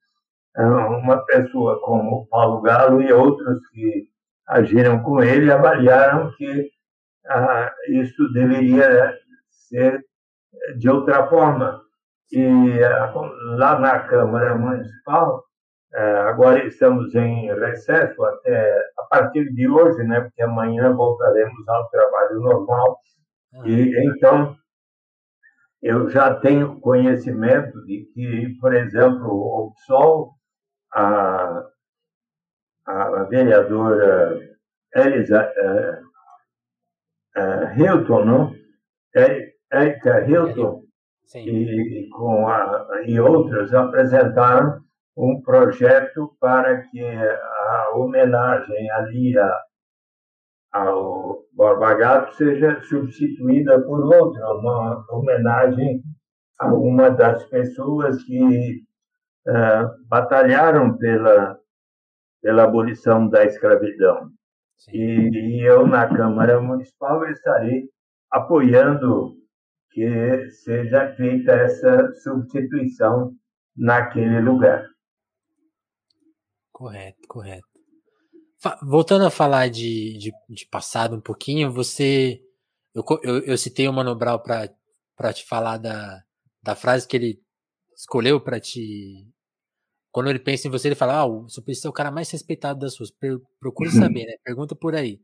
[0.58, 4.08] ah, uma pessoa como Paulo Galo e outros que
[4.48, 6.70] agiram com ele avaliaram que
[7.28, 9.14] ah, isso deveria
[9.50, 10.04] ser
[10.78, 11.82] de outra forma.
[12.32, 13.14] E ah,
[13.58, 15.44] lá na Câmara Municipal,
[15.94, 20.22] ah, agora estamos em recesso até a partir de hoje, né?
[20.22, 23.00] Porque amanhã voltaremos ao trabalho normal.
[23.66, 24.56] E então
[25.82, 30.34] eu já tenho conhecimento de que, por exemplo, o PSOL,
[30.94, 31.64] a,
[32.86, 34.40] a vereadora
[34.94, 36.02] Elisa uh,
[37.40, 38.56] uh, Hilton, não?
[39.72, 40.84] Erika Hilton,
[41.36, 44.82] e, com a, e outras apresentaram
[45.16, 49.69] um projeto para que a homenagem ali a,
[50.72, 56.02] ao Borba Gato seja substituída por outra, uma homenagem
[56.60, 58.84] a uma das pessoas que
[59.48, 61.58] uh, batalharam pela,
[62.42, 64.32] pela abolição da escravidão.
[64.94, 67.90] E, e, eu, na Câmara Municipal, estarei
[68.32, 69.36] apoiando
[69.92, 73.34] que seja feita essa substituição
[73.76, 74.88] naquele lugar.
[76.72, 77.69] Correto, correto.
[78.84, 82.42] Voltando a falar de, de, de, passado um pouquinho, você.
[82.94, 86.22] Eu, eu, eu citei o Mano Brown para te falar da,
[86.62, 87.42] da frase que ele
[87.96, 89.26] escolheu para te.
[90.12, 92.80] Quando ele pensa em você, ele fala: Ah, o Suplicy é o cara mais respeitado
[92.80, 93.12] das suas.
[93.60, 94.34] Procure saber, né?
[94.44, 95.22] Pergunta por aí.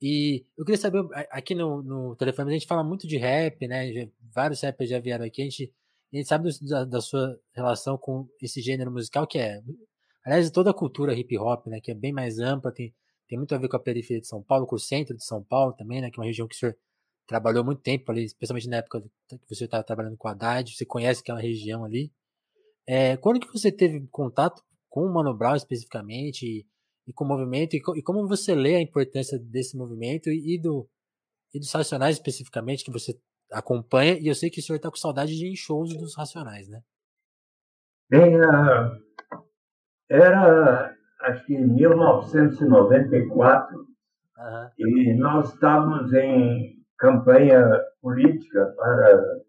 [0.00, 4.08] E eu queria saber, aqui no, no telefone, a gente fala muito de rap, né?
[4.34, 5.72] Vários rappers já vieram aqui, a gente,
[6.12, 9.60] a gente sabe da, da sua relação com esse gênero musical que é
[10.24, 12.94] Aliás, toda a cultura hip hop, né, que é bem mais ampla, tem,
[13.28, 15.42] tem muito a ver com a periferia de São Paulo, com o centro de São
[15.42, 16.76] Paulo também, né, que é uma região que o senhor
[17.26, 20.84] trabalhou muito tempo ali, especialmente na época que você estava trabalhando com a Haddad, você
[20.84, 22.12] conhece aquela região ali.
[22.86, 26.66] É, quando que você teve contato com o Mano Brown especificamente e,
[27.06, 30.60] e com o movimento, e, e, como você lê a importância desse movimento e, e
[30.60, 30.88] do,
[31.54, 33.18] e dos Racionais especificamente, que você
[33.50, 36.68] acompanha, e eu sei que o senhor está com saudade de ir shows dos Racionais,
[36.68, 36.82] né?
[38.12, 39.11] Uh,
[40.12, 43.86] era, acho que 1994, uhum.
[44.78, 49.40] e nós estávamos em campanha política para.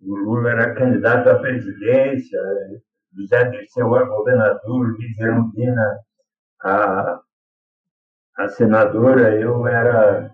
[0.00, 2.38] O Lula era candidato à presidência,
[3.16, 5.98] José Dirceu era governador, Luiz Erundina
[6.62, 7.20] a,
[8.36, 10.30] a senadora, eu era,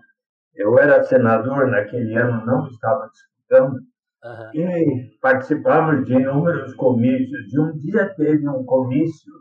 [0.53, 3.79] eu era senador naquele ano, não estava disputando,
[4.23, 4.51] uhum.
[4.53, 7.47] e participamos de inúmeros comícios.
[7.47, 9.33] De um dia teve um comício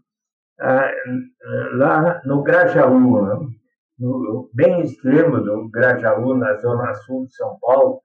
[0.59, 3.51] lá no Grajaú,
[3.99, 8.01] no, bem extremo do Grajaú, na zona sul de São Paulo.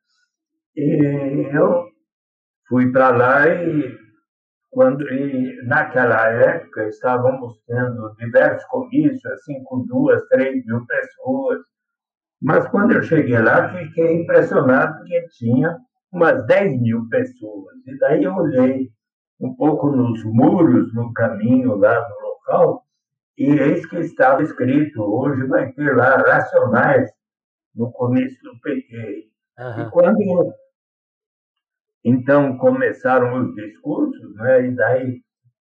[0.76, 1.86] E eu
[2.68, 3.98] fui para lá e,
[4.72, 11.60] quando, e naquela época estávamos tendo diversos comícios, assim, com duas, três mil pessoas.
[12.42, 15.78] Mas quando eu cheguei lá, fiquei impressionado porque tinha
[16.12, 17.76] umas 10 mil pessoas.
[17.86, 18.90] E daí eu olhei
[19.40, 22.84] um pouco nos muros, no caminho lá no local,
[23.38, 27.10] e eis que estava escrito, hoje vai ter lá racionais
[27.74, 29.30] no começo do PT.
[29.58, 29.82] Uhum.
[29.82, 30.54] E quando
[32.04, 35.22] então começaram os discursos, né, e daí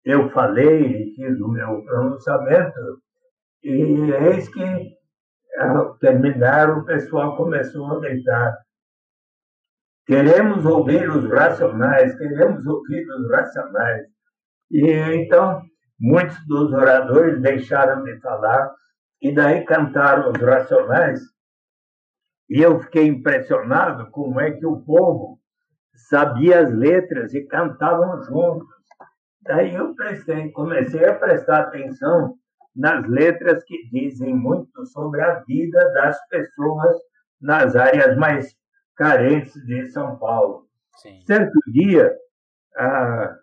[0.05, 3.01] eu falei e fiz o meu pronunciamento,
[3.63, 4.97] e eis que
[5.59, 8.57] ao terminar o pessoal começou a gritar
[10.05, 14.07] queremos ouvir os racionais, queremos ouvir os racionais.
[14.71, 15.61] E então
[16.05, 18.73] Muitos dos oradores deixaram de falar
[19.21, 21.21] e daí cantaram os racionais.
[22.49, 25.39] E eu fiquei impressionado como é que o povo
[25.95, 28.67] sabia as letras e cantavam juntos.
[29.43, 32.35] Daí eu prestei, comecei a prestar atenção
[32.75, 36.97] nas letras que dizem muito sobre a vida das pessoas
[37.39, 38.53] nas áreas mais
[38.95, 40.67] carentes de São Paulo.
[40.97, 41.21] Sim.
[41.25, 42.15] Certo dia,
[42.77, 43.35] ah,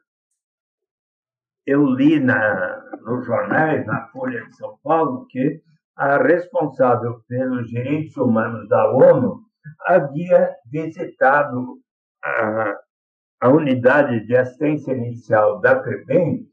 [1.66, 5.62] eu li na, nos jornais, na Folha de São Paulo, que
[5.96, 9.42] a responsável pelos direitos humanos da ONU
[9.86, 11.78] havia visitado
[12.22, 12.78] a,
[13.40, 16.46] a unidade de assistência inicial da FEBEM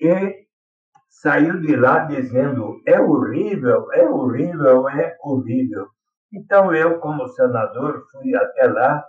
[0.00, 0.46] e
[1.08, 5.88] saiu de lá dizendo é horrível, é horrível, é horrível.
[6.32, 9.04] Então eu, como senador, fui até lá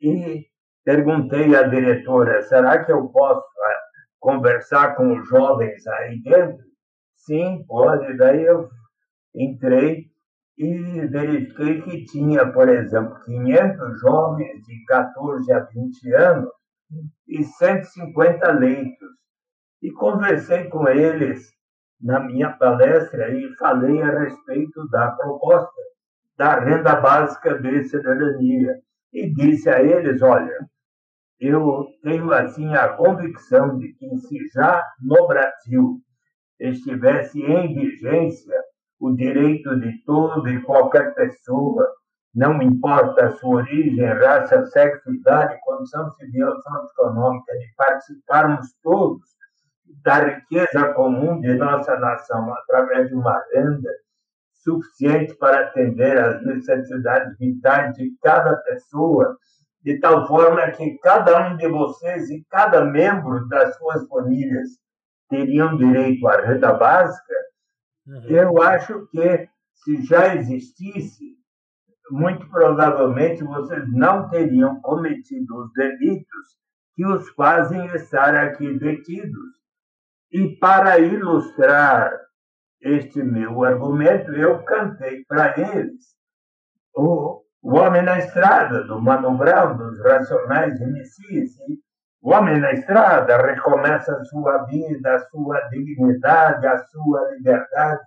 [0.00, 0.44] e
[0.84, 3.44] perguntei à diretora, será que eu posso
[4.18, 6.64] conversar com os jovens aí dentro?
[7.14, 8.16] Sim, pode.
[8.16, 8.68] Daí eu
[9.34, 10.06] entrei
[10.58, 16.50] e verifiquei que tinha, por exemplo, 500 jovens de 14 a 20 anos
[17.28, 19.08] e 150 leitos.
[19.82, 21.52] E conversei com eles
[22.00, 25.82] na minha palestra e falei a respeito da proposta
[26.36, 28.78] da renda básica de cidadania.
[29.12, 30.66] E disse a eles: olha,
[31.40, 36.00] eu tenho assim a convicção de que se já no Brasil
[36.58, 38.54] estivesse em vigência
[38.98, 41.86] o direito de todo e qualquer pessoa,
[42.34, 49.22] não importa a sua origem, raça, sexo, idade, condição civil econômica, de participarmos todos
[50.02, 53.90] da riqueza comum de nossa nação através de uma renda
[54.64, 59.36] suficiente para atender às necessidades vitais de cada pessoa,
[59.82, 64.70] de tal forma que cada um de vocês e cada membro das suas famílias
[65.28, 67.34] teriam direito à renda básica,
[68.06, 68.22] uhum.
[68.26, 71.34] eu acho que se já existisse,
[72.10, 76.58] muito provavelmente vocês não teriam cometido os delitos
[76.94, 79.62] que os fazem estar aqui detidos.
[80.32, 82.12] E para ilustrar
[82.84, 86.14] este meu argumento, eu cantei para eles
[86.94, 91.56] o, o Homem na Estrada, do Mano Brown, dos Racionais MCs.
[92.20, 98.00] O homem na estrada recomeça a sua vida, a sua dignidade, a sua liberdade,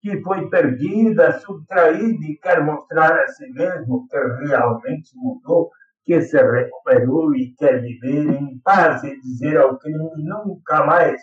[0.00, 5.70] que foi perdida, subtraída e quer mostrar a si mesmo que realmente mudou,
[6.04, 11.20] que se recuperou e quer viver em paz e dizer ao crime nunca mais.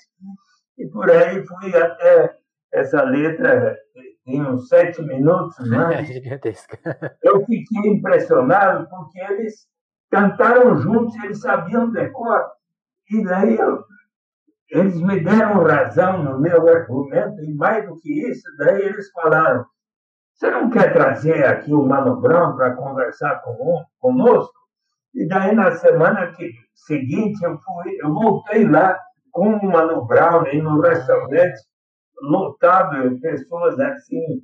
[0.78, 2.42] E por aí fui até
[2.74, 3.78] essa letra,
[4.26, 6.01] tem uns sete minutos, né?
[6.01, 6.78] É gigantesca.
[7.21, 9.67] Eu fiquei impressionado porque eles
[10.11, 12.51] cantaram juntos, eles sabiam decor.
[13.11, 13.84] E daí eu,
[14.71, 19.65] eles me deram razão no meu argumento, e mais do que isso, daí eles falaram:
[20.34, 24.53] você não quer trazer aqui o Mano Brown para conversar com, conosco?
[25.13, 28.99] E daí, na semana que, seguinte, eu, fui, eu voltei lá
[29.32, 31.61] com o Mano Brown e no restaurante,
[32.22, 34.41] lotado, pessoas assim,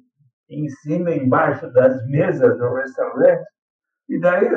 [0.50, 3.44] em cima e embaixo das mesas do restaurante.
[4.10, 4.50] E daí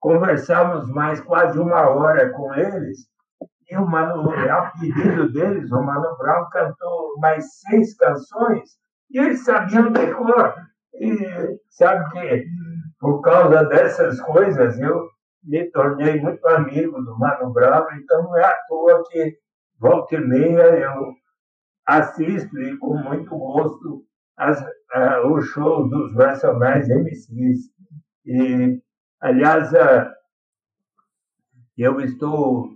[0.00, 2.98] conversamos mais quase uma hora com eles,
[3.70, 8.70] e o Mano, a pedido deles, o Mano Brown cantou mais seis canções,
[9.10, 10.54] e eles sabiam decor.
[10.94, 12.44] E sabe que,
[13.00, 15.08] por causa dessas coisas, eu
[15.42, 19.34] me tornei muito amigo do Mano Brown, então não é à toa que,
[19.78, 21.12] volta e meia, eu
[21.86, 24.04] assisto e com muito gosto
[24.36, 27.70] as, uh, os shows dos Racionais MCs.
[28.26, 28.80] E
[29.24, 30.12] Aliás, eh,
[31.78, 32.68] eu estou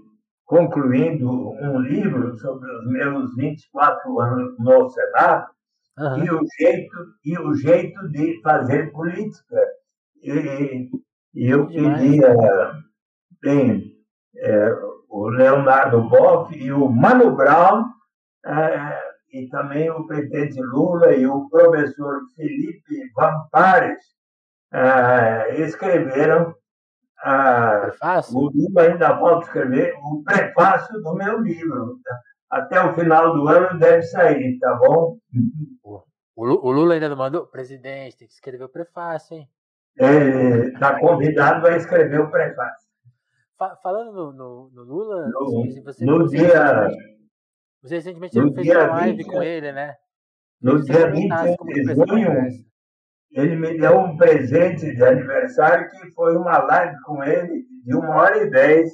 [0.47, 5.47] concluindo um livro sobre os meus 24 anos no Senado
[5.99, 6.25] uhum.
[6.25, 9.61] e, o jeito, e o jeito de fazer política.
[10.23, 10.89] E,
[11.35, 12.35] e eu queria,
[13.43, 13.93] bem,
[14.39, 14.71] é,
[15.11, 17.85] o Leonardo Boff e o Mano Brown,
[19.33, 24.03] e também o presidente Lula e o professor Felipe Vampares,
[24.73, 26.55] ah, escreveram
[28.33, 31.99] o livro ainda pode escrever o prefácio do meu livro.
[32.49, 35.19] Até o final do ano deve sair, tá bom?
[36.35, 37.47] O Lula ainda não mandou?
[37.47, 39.49] Presidente, tem que escrever o prefácio, hein?
[40.73, 42.89] Está é, convidado a escrever o prefácio.
[43.83, 46.89] Falando no, no, no Lula, no, você, no você dia.
[47.83, 49.95] Você recentemente no fez uma live 20, com ele, né?
[50.61, 52.49] No dia 21 de junho,
[53.31, 58.17] ele me deu um presente de aniversário que foi uma live com ele de uma
[58.17, 58.91] hora e dez,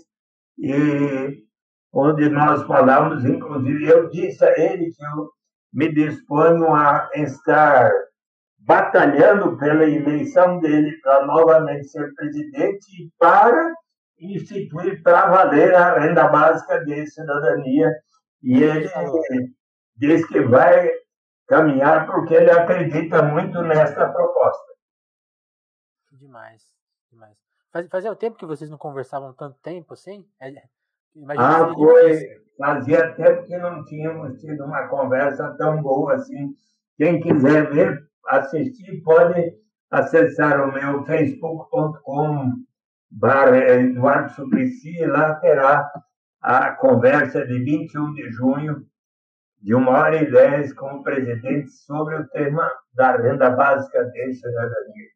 [0.59, 1.45] e
[1.93, 5.31] onde nós falamos, inclusive, eu disse a ele que eu
[5.73, 7.91] me disponho a estar
[8.59, 13.73] batalhando pela eleição dele para novamente ser presidente e para
[14.19, 17.93] instituir para valer a renda básica de cidadania.
[18.45, 18.89] E ele
[19.97, 20.91] diz que vai
[21.49, 24.75] caminhar porque ele acredita muito nesta proposta.
[26.13, 26.63] Demais,
[27.11, 27.37] demais.
[27.73, 30.29] Faz, fazia tempo que vocês não conversavam tanto tempo assim?
[30.39, 30.53] É,
[31.39, 32.45] ah, foi.
[32.59, 36.55] Fazia tempo que não tínhamos tido uma conversa tão boa assim.
[36.99, 39.57] Quem quiser ver, assistir, pode
[39.91, 42.53] acessar o meu facebook.com
[43.11, 45.91] barra Eduardo Suplicy e lá terá
[46.45, 48.87] a conversa de 21 de junho
[49.63, 54.35] de uma hora e dez com o presidente sobre o tema da renda básica de
[54.35, 55.09] cidadania.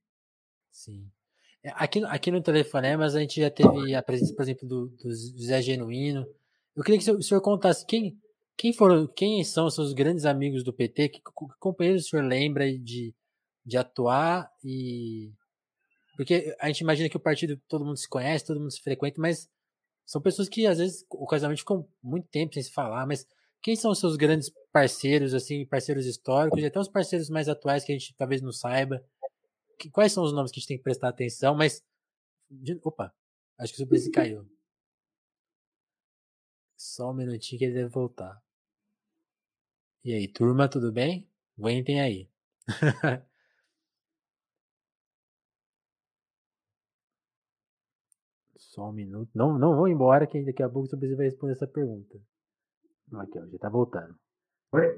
[0.70, 1.06] Sim.
[1.62, 5.12] É, aqui, aqui no Telefonemas a gente já teve a presença, por exemplo, do, do
[5.12, 6.26] Zé Genuíno.
[6.74, 8.18] Eu queria que o senhor contasse quem,
[8.56, 12.24] quem foram, quem são os seus grandes amigos do PT, que, que companheiros o senhor
[12.24, 13.14] lembra de,
[13.66, 15.30] de atuar e.
[16.16, 19.20] Porque a gente imagina que o partido todo mundo se conhece, todo mundo se frequenta,
[19.20, 19.46] mas
[20.08, 23.26] são pessoas que às vezes ocasionalmente ficam muito tempo sem se falar, mas
[23.60, 27.84] quem são os seus grandes parceiros, assim, parceiros históricos, e até os parceiros mais atuais
[27.84, 29.04] que a gente talvez não saiba?
[29.78, 31.54] Que, quais são os nomes que a gente tem que prestar atenção?
[31.54, 31.84] Mas.
[32.50, 33.14] De, opa,
[33.58, 34.50] acho que o Suplicy caiu.
[36.74, 38.42] Só um minutinho que ele deve voltar.
[40.02, 41.28] E aí, turma, tudo bem?
[41.58, 42.30] Aguentem aí.
[48.68, 49.30] Só um minuto.
[49.34, 52.18] Não, não vou embora, que daqui a pouco o Suplicy vai responder essa pergunta.
[53.14, 54.14] Aqui, ó, já tá voltando.
[54.72, 54.94] Oi?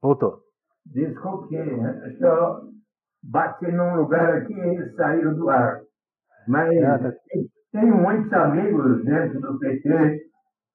[0.00, 0.40] Voltou.
[0.86, 2.70] Desculpe, acho que eu
[3.22, 5.82] bati num lugar aqui e saiu do ar.
[6.48, 7.12] Mas ah, tá...
[7.72, 10.26] tenho muitos amigos dentro do PT.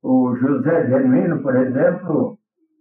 [0.04, 2.38] O José Genuíno, por exemplo,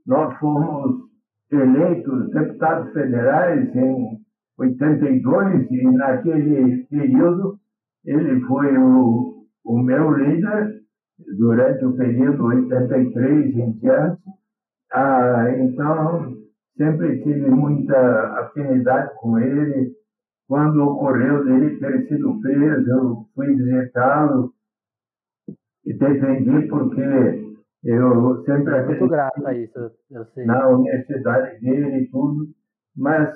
[0.06, 1.08] nós fomos
[1.50, 4.20] eleitos deputados federais em
[4.58, 7.59] 82 e naquele período
[8.04, 10.80] ele foi o, o meu líder
[11.38, 14.22] durante o período 83 em diante.
[14.92, 16.36] Ah, então,
[16.76, 19.92] sempre tive muita afinidade com ele.
[20.48, 24.52] Quando ocorreu dele ter sido preso, eu fui visitá-lo
[25.84, 27.00] e defendi porque
[27.84, 29.78] eu sempre acreditei muito grato a isso,
[30.10, 30.44] eu sei.
[30.44, 32.48] na honestidade dele e tudo,
[32.96, 33.30] mas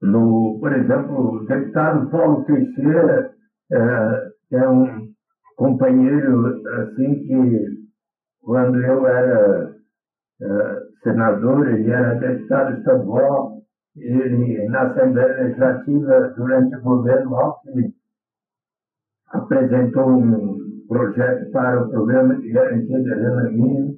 [0.00, 3.30] no, por exemplo, o deputado Paulo Teixeira
[3.70, 5.12] é, é um
[5.54, 7.86] companheiro assim que
[8.42, 13.62] quando eu era uh, senador, ele era deputado estadual,
[13.96, 17.94] ele na Assembleia Legislativa durante o governo Alckmin
[19.28, 20.58] apresentou um
[20.88, 23.94] projeto para o programa de garantia de renda mínima.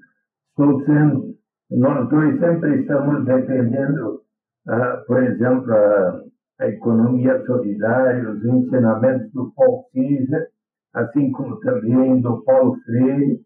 [0.50, 1.34] Estou sendo,
[1.70, 4.20] nós dois sempre estamos defendendo,
[4.66, 6.27] uh, por exemplo, a,
[6.58, 10.46] a economia solidária, os ensinamentos do Paul Caesar,
[10.94, 13.40] assim como também do Paulo Freire.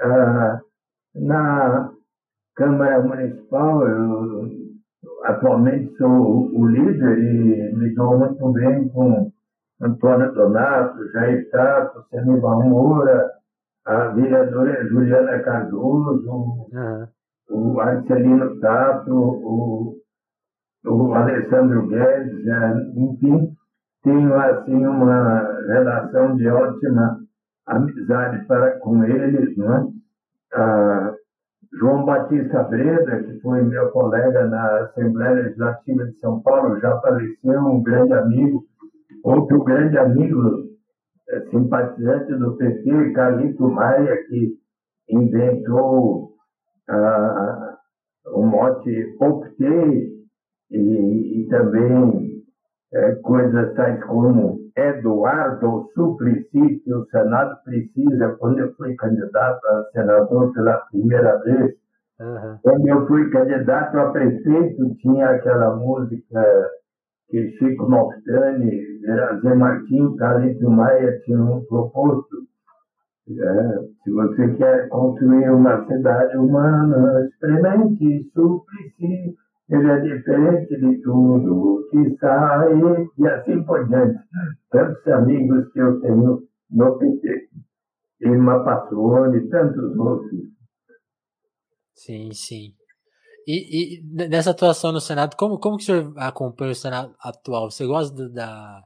[0.00, 0.60] Ah,
[1.14, 1.90] na
[2.54, 4.50] Câmara Municipal, eu
[5.24, 9.32] atualmente sou o líder e me dou muito bem com
[9.80, 13.30] Antônio Donato, Jair Tato, Senibal Moura,
[13.86, 17.06] a vereadora Juliana Cardoso, uhum.
[17.50, 19.99] o Arcelino Tato, o,
[20.84, 23.54] o Alessandro Guedes, é, enfim,
[24.02, 27.20] tenho assim uma relação de ótima
[27.66, 29.86] amizade para com eles, né?
[30.54, 31.14] Ah,
[31.78, 37.60] João Batista Breda, que foi meu colega na Assembleia Legislativa de São Paulo, já faleceu,
[37.60, 38.64] um grande amigo.
[39.22, 40.70] Outro grande amigo,
[41.28, 44.58] é, simpatizante do PT, Carlito Maia, que
[45.08, 46.32] inventou
[46.88, 47.76] ah,
[48.32, 50.19] o mote Optei
[50.70, 52.42] e, e também
[52.92, 59.84] é, coisas tais como Eduardo Suplicy, que o Senado precisa, quando eu fui candidato a
[59.92, 61.74] senador pela primeira vez,
[62.20, 62.58] uhum.
[62.62, 66.70] quando eu fui candidato a prefeito, tinha aquela música
[67.28, 69.00] que Chico Malfitani,
[69.42, 72.36] Zé Martins, Carlito Maia tinham proposto.
[73.28, 79.36] É, se você quer construir uma cidade humana, experimente Suplicy
[79.70, 82.72] ele é diferente de tudo que sai
[83.18, 84.18] e assim por diante.
[84.70, 87.48] Tantos amigos que eu tenho no PT.
[88.22, 90.40] Irma Passoni, tantos outros.
[91.94, 92.74] Sim, sim.
[93.46, 97.70] E, e, nessa atuação no Senado, como, como que o senhor acompanha o Senado atual?
[97.70, 98.82] Você gosta do, da,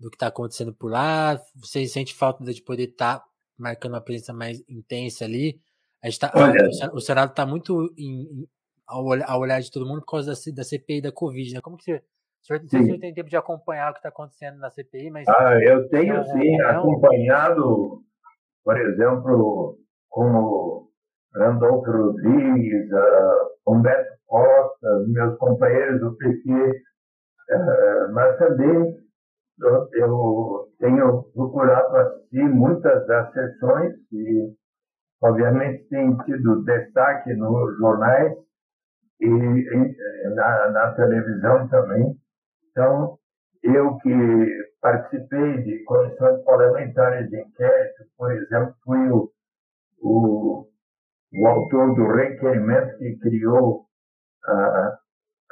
[0.00, 1.40] do que está acontecendo por lá?
[1.56, 3.24] Você sente falta de poder estar tá
[3.58, 5.60] marcando uma presença mais intensa ali?
[6.02, 8.46] A gente tá, Olha, o Senado está muito em,
[8.86, 11.60] ao, ao olhar de todo mundo por causa da, da CPI da Covid, né?
[11.60, 12.02] Como que você.
[12.42, 15.26] O senhor, o senhor tem tempo de acompanhar o que está acontecendo na CPI, mas.
[15.28, 18.02] Ah, eu tenho sim acompanhado,
[18.64, 19.78] por exemplo,
[20.08, 20.88] como
[21.34, 28.96] Randolfo Rodrigues, uh, Humberto Costa, meus companheiros do PT, uh, mas também
[29.60, 34.54] eu, eu tenho procurado assistir muitas das sessões e,
[35.22, 38.45] obviamente, tem tido destaque nos jornais
[39.20, 42.16] e na, na televisão também.
[42.70, 43.18] Então,
[43.62, 49.30] eu que participei de comissões parlamentares de inquérito, por exemplo, fui o,
[50.00, 50.68] o,
[51.34, 53.86] o autor do requerimento que criou
[54.44, 54.98] a,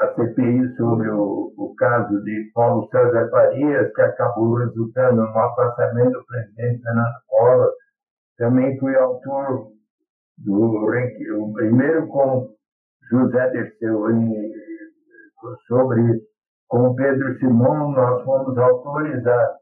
[0.01, 6.13] a CPI sobre o, o caso de Paulo César Farias, que acabou resultando no afastamento
[6.13, 7.73] do presidente Fernando Collor.
[8.37, 9.73] Também fui autor
[10.39, 12.55] do o primeiro com
[13.11, 14.07] José Dirceu,
[15.67, 16.23] sobre,
[16.69, 19.57] com Pedro Simão, nós fomos autores da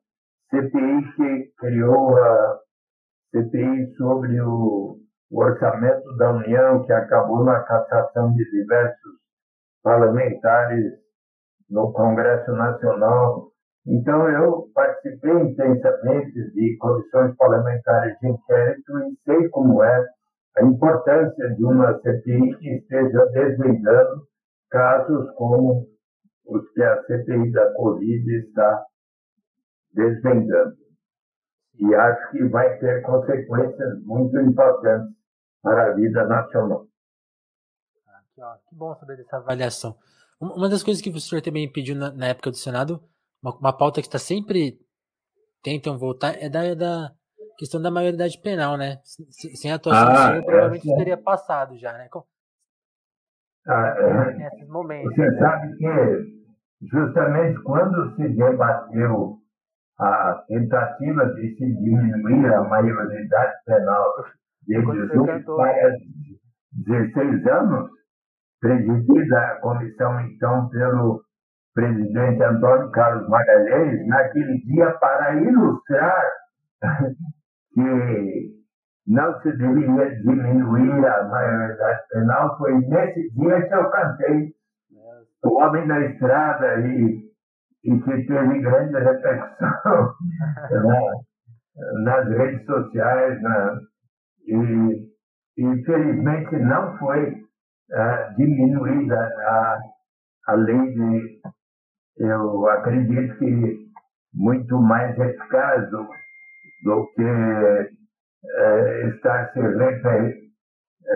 [0.50, 2.58] CPI que criou a
[3.32, 4.98] CPI sobre o,
[5.30, 9.12] orçamento da União, que acabou na cassação de diversos
[9.82, 10.92] parlamentares
[11.70, 13.48] no Congresso Nacional.
[13.86, 20.06] Então, eu participei intensamente de comissões parlamentares de inquérito e sei como é
[20.56, 24.28] a importância de uma CPI que esteja desvendando
[24.70, 25.88] casos como
[26.46, 28.84] os que a CPI da Covid está
[29.92, 30.76] desvendando.
[31.78, 35.14] E acho que vai ter consequências muito importantes
[35.62, 36.86] para a vida nacional.
[38.38, 39.96] Ah, que bom saber dessa avaliação.
[40.40, 43.02] Uma das coisas que o senhor também pediu na, na época do Senado,
[43.42, 44.78] uma, uma pauta que está sempre
[45.62, 47.14] tentam voltar, é da, da
[47.62, 48.96] questão da maioridade penal, né?
[49.54, 50.96] Sem a atuação ah, do senhor, provavelmente é.
[50.96, 52.08] teria passado já, né?
[53.68, 54.34] Ah, é.
[54.34, 55.14] Nesses momentos.
[55.14, 55.38] Você né?
[55.38, 59.38] sabe que justamente quando se debateu
[59.96, 64.12] a tentativa de se diminuir a maioridade penal
[64.66, 65.96] de 18 para
[66.72, 67.90] 16 anos,
[68.60, 71.22] presidida a comissão, então, pelo
[71.72, 76.24] presidente Antônio Carlos Magalhães, naquele dia, para ilustrar
[77.74, 78.62] que
[79.06, 84.54] não se deveria diminuir a maioridade penal, foi nesse dia que eu cantei
[85.44, 87.30] O Homem da Estrada e,
[87.84, 90.12] e que teve grande repercussão
[92.04, 93.40] nas redes sociais.
[94.46, 95.10] E,
[95.58, 99.78] infelizmente, não foi uh, diminuída a,
[100.48, 101.40] a lei de.
[102.18, 103.90] Eu acredito que
[104.34, 105.90] muito mais eficaz
[106.82, 109.60] do, que uh, estar se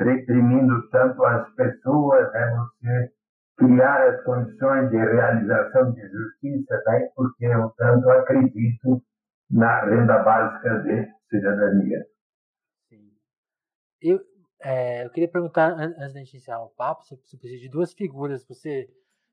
[0.00, 3.12] reprimindo tanto as pessoas, é você
[3.56, 9.02] criar as condições de realização de justiça, daí porque eu tanto acredito
[9.50, 12.04] na renda básica de cidadania.
[12.88, 13.10] Sim.
[14.02, 14.20] Eu,
[14.60, 18.44] é, eu queria perguntar, antes gente iniciar o papo, você, você precisa de duas figuras.
[18.46, 18.88] Você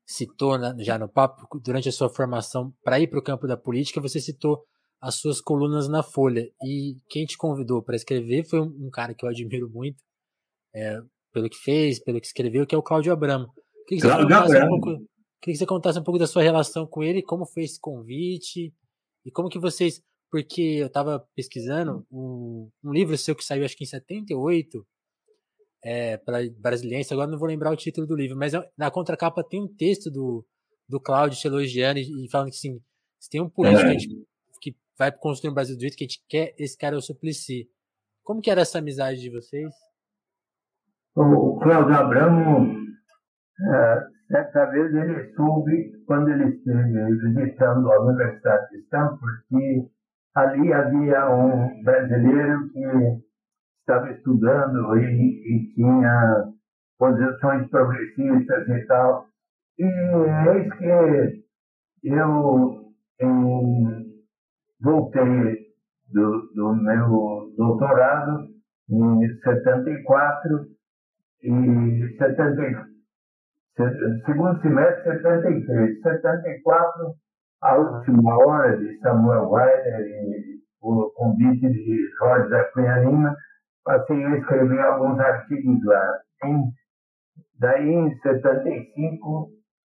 [0.06, 3.56] citou né, já no papo, durante a sua formação para ir para o campo da
[3.56, 4.64] política, você citou
[5.04, 6.50] as suas colunas na Folha.
[6.62, 10.02] E quem te convidou para escrever foi um, um, cara que eu admiro muito,
[10.74, 10.98] é,
[11.30, 13.52] pelo que fez, pelo que escreveu, que é o Cláudio Abramo.
[13.86, 14.76] Queria que, Cláudio Abramo.
[14.76, 15.04] Um pouco,
[15.42, 18.72] queria que você contasse um pouco da sua relação com ele, como foi esse convite
[19.26, 20.02] e como que vocês.
[20.30, 24.84] Porque eu estava pesquisando um, um livro seu que saiu acho que em 78,
[25.84, 29.44] é, para brasiliense, agora não vou lembrar o título do livro, mas é, na contracapa
[29.44, 30.44] tem um texto do,
[30.88, 32.80] do Cláudio te elogiando e, e falando que assim,
[33.20, 33.94] se tem um político é.
[33.94, 34.23] que, gente, que,
[34.98, 37.68] vai construir um Brasil do jeito que a gente quer, esse cara é o Suplicy.
[38.22, 39.72] Como que era essa amizade de vocês?
[41.14, 42.76] O Cláudio Abramo,
[43.60, 49.88] é, certa vez ele soube, quando ele esteve visitando a Universidade de Stanford, que
[50.34, 53.22] ali havia um brasileiro que
[53.80, 56.52] estava estudando e, e tinha
[56.98, 59.28] posições progressistas e tal.
[59.78, 62.84] E eis que eu
[63.20, 64.03] em,
[64.84, 65.56] voltei
[66.12, 68.46] do, do meu doutorado
[68.88, 70.66] em 74
[71.42, 72.86] e 70,
[74.26, 76.00] segundo semestre 73.
[76.00, 77.14] 74,
[77.62, 83.34] a última hora de Samuel Weiler e o convite de Jorge da Cunha Lima,
[83.84, 86.18] passei a escrever alguns artigos lá.
[86.44, 86.62] Em,
[87.58, 89.48] daí, em 75,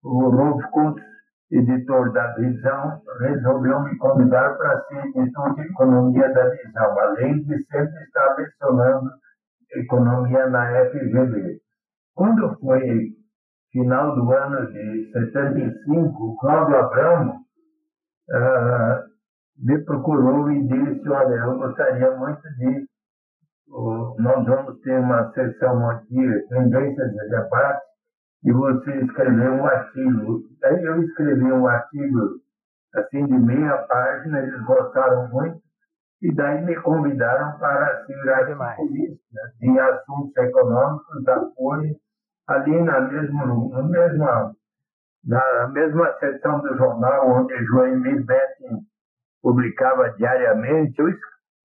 [0.02, 1.02] o Rolf Kuntz,
[1.50, 7.64] editor da Visão, resolveu me convidar para ser editor de Economia da Visão, além de
[7.66, 9.10] sempre estar lecionando
[9.74, 11.60] Economia na FGV.
[12.14, 13.08] Quando foi
[13.70, 17.32] final do ano de 75, o Cláudio Abramo
[18.30, 19.08] uh,
[19.58, 22.86] me procurou e disse, olha, eu gostaria muito de
[24.18, 27.82] nós vamos ter uma sessão aqui, tendências de debate,
[28.44, 30.42] e você escreveu um artigo.
[30.64, 32.40] Aí eu escrevi um artigo
[32.94, 35.60] assim de meia página, eles gostaram muito,
[36.22, 41.94] e daí me convidaram para ser articulista de assuntos econômicos da Folha,
[42.48, 44.54] ali na mesma, no mesma,
[45.24, 48.80] na mesma seção do jornal onde Joemir Betting
[49.42, 51.08] publicava diariamente, eu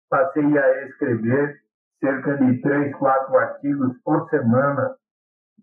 [0.09, 1.61] passei a escrever
[2.01, 4.97] cerca de três, quatro artigos por semana.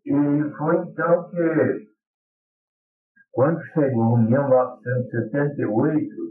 [0.06, 0.14] E
[0.58, 1.88] foi então que,
[3.32, 6.28] quando chegou 1978,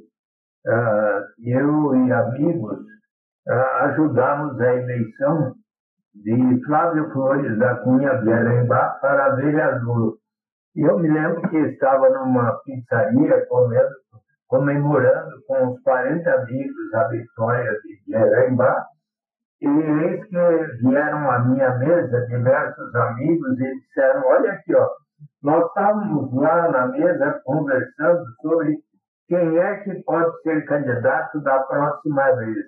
[0.67, 2.81] uh, eu e amigos
[3.49, 5.55] uh, ajudamos a eleição
[6.15, 10.19] de Flávio Flores da Cunha Berenbach para vereador.
[10.75, 13.95] Eu me lembro que estava numa pizzaria comendo,
[14.47, 18.85] comemorando com uns 40 amigos a vitória de Jerembá.
[19.61, 24.89] E eis que vieram à minha mesa diversos amigos e disseram: Olha aqui, ó,
[25.43, 28.77] nós estávamos lá na mesa conversando sobre
[29.29, 32.65] quem é que pode ser candidato da próxima vez.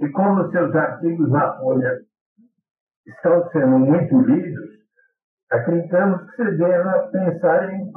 [0.00, 1.98] E como seus artigos na Folha
[3.06, 4.70] estão sendo muito lidos,
[5.50, 7.92] acreditamos que você deva pensar em,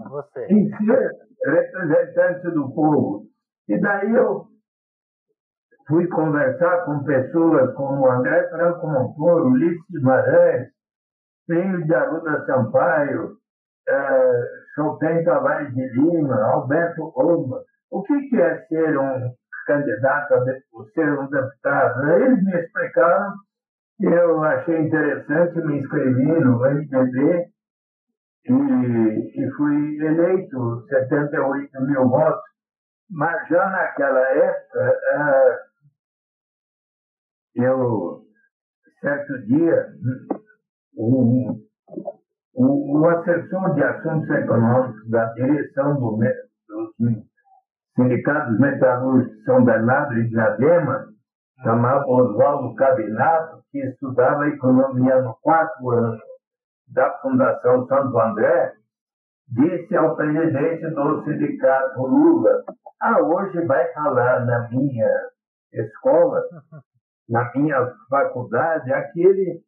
[0.49, 1.11] em ser
[1.45, 3.25] representante do povo.
[3.67, 4.45] E daí eu
[5.87, 10.67] fui conversar com pessoas como André Franco Montoro, Ulisses Guimarães,
[11.47, 13.37] Plínio de Arruda Sampaio,
[13.87, 14.43] eh,
[14.75, 17.61] Chopin Tavares de Lima, Alberto Oma.
[17.91, 19.31] O que, que é ser um
[19.67, 20.43] candidato a
[20.93, 22.11] ser um deputado?
[22.11, 23.33] Eles me explicaram,
[24.01, 27.45] eu achei interessante, me inscrevi no MDB
[28.47, 32.41] e, e fui eleito 78 mil votos,
[33.09, 35.64] mas já naquela época, eh,
[37.55, 38.21] eu,
[39.01, 39.87] certo dia,
[40.97, 41.61] um,
[42.53, 47.25] o, o assessor de assuntos econômicos da direção do, dos
[47.95, 51.07] sindicatos metalúrgicos de São Bernardo e Diadema,
[51.63, 56.17] chamado Oswaldo Cabinato, que estudava economia no quarto ano
[56.87, 58.73] da Fundação Santo André,
[59.47, 62.63] disse ao presidente do sindicato Lula:
[63.01, 65.11] Ah, hoje vai falar na minha
[65.73, 66.43] escola,
[67.29, 69.61] na minha faculdade, aquele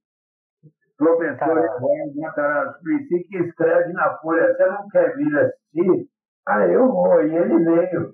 [0.98, 6.08] professor Eduardo Matarazzo que escreve na Folha: Você não quer vir assistir?
[6.48, 7.24] Ah, eu vou.
[7.24, 8.14] E ele veio.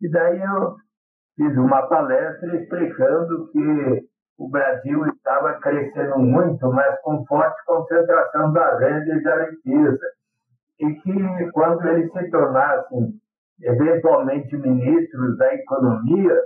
[0.00, 0.76] E daí eu
[1.36, 4.08] fiz uma palestra explicando que
[4.38, 10.06] o Brasil estava crescendo muito, mas com forte concentração da renda e da riqueza.
[10.80, 13.14] E que quando eles se tornassem
[13.62, 16.36] eventualmente ministros da economia,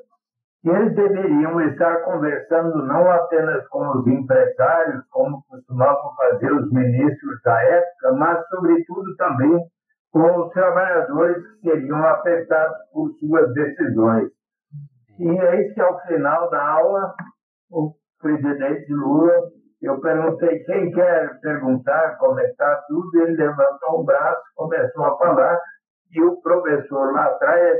[0.64, 7.62] eles deveriam estar conversando não apenas com os empresários, como costumavam fazer os ministros da
[7.62, 9.64] época, mas, sobretudo, também
[10.10, 14.30] com os trabalhadores que seriam afetados por suas decisões.
[15.18, 17.14] E é que, ao final da aula,
[17.70, 19.50] o presidente Lula,
[19.80, 25.60] eu perguntei quem quer perguntar, comentar tudo, ele levantou o braço, começou a falar,
[26.10, 27.78] e o professor lá atrás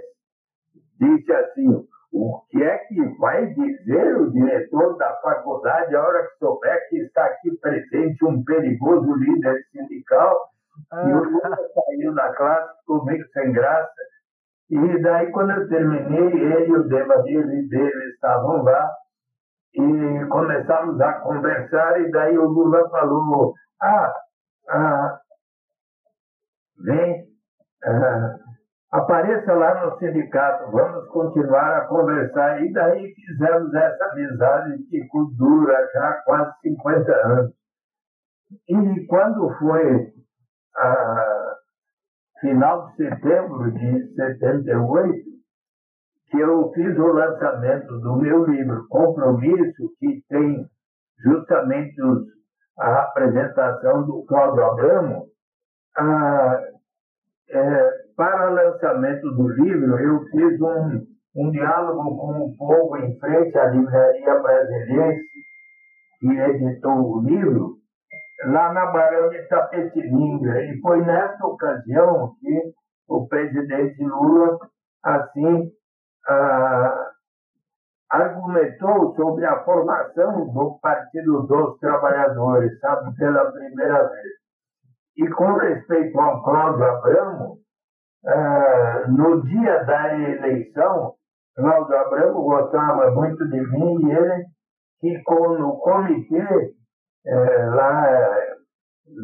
[1.01, 6.39] disse assim: o que é que vai dizer o diretor da faculdade a hora que
[6.39, 10.49] souber que está aqui presente um perigoso líder sindical?
[10.93, 12.73] E o Lula saiu da classe,
[13.05, 13.93] meio sem graça.
[14.71, 18.91] E daí, quando eu terminei, ele e o Devadir dele estavam lá
[19.75, 22.01] e começamos a conversar.
[22.01, 24.15] E daí o Lula falou: Ah,
[24.69, 25.21] ah
[26.85, 27.25] vem,
[27.85, 28.37] ah,
[28.91, 32.62] apareça lá no sindicato, vamos continuar a conversar.
[32.62, 37.53] E daí fizemos essa amizade que dura já quase 50 anos.
[38.68, 40.12] E quando foi
[40.76, 41.57] a
[42.41, 45.28] final de setembro de 78,
[46.30, 50.66] que eu fiz o lançamento do meu livro Compromisso, que tem
[51.18, 52.26] justamente os,
[52.78, 55.26] a apresentação do Cláudio Abramo,
[55.97, 56.62] a,
[57.51, 61.07] é, para o lançamento do livro, eu fiz um,
[61.37, 65.16] um diálogo com o povo em frente à Livraria Brasileira,
[66.19, 67.77] que editou o livro,
[68.47, 70.64] lá na Barão de Tapetininga.
[70.64, 72.73] E foi nessa ocasião que
[73.09, 74.59] o presidente Lula,
[75.05, 75.71] assim,
[76.29, 77.11] ah,
[78.11, 84.33] argumentou sobre a formação do Partido dos Trabalhadores, sabe, pela primeira vez.
[85.19, 87.68] E com respeito ao Cláudio Abramo,
[88.27, 91.14] ah, no dia da eleição,
[91.57, 94.45] Cláudio Abramo gostava muito de mim e ele
[95.01, 96.75] ficou no comitê
[97.27, 98.07] eh, lá,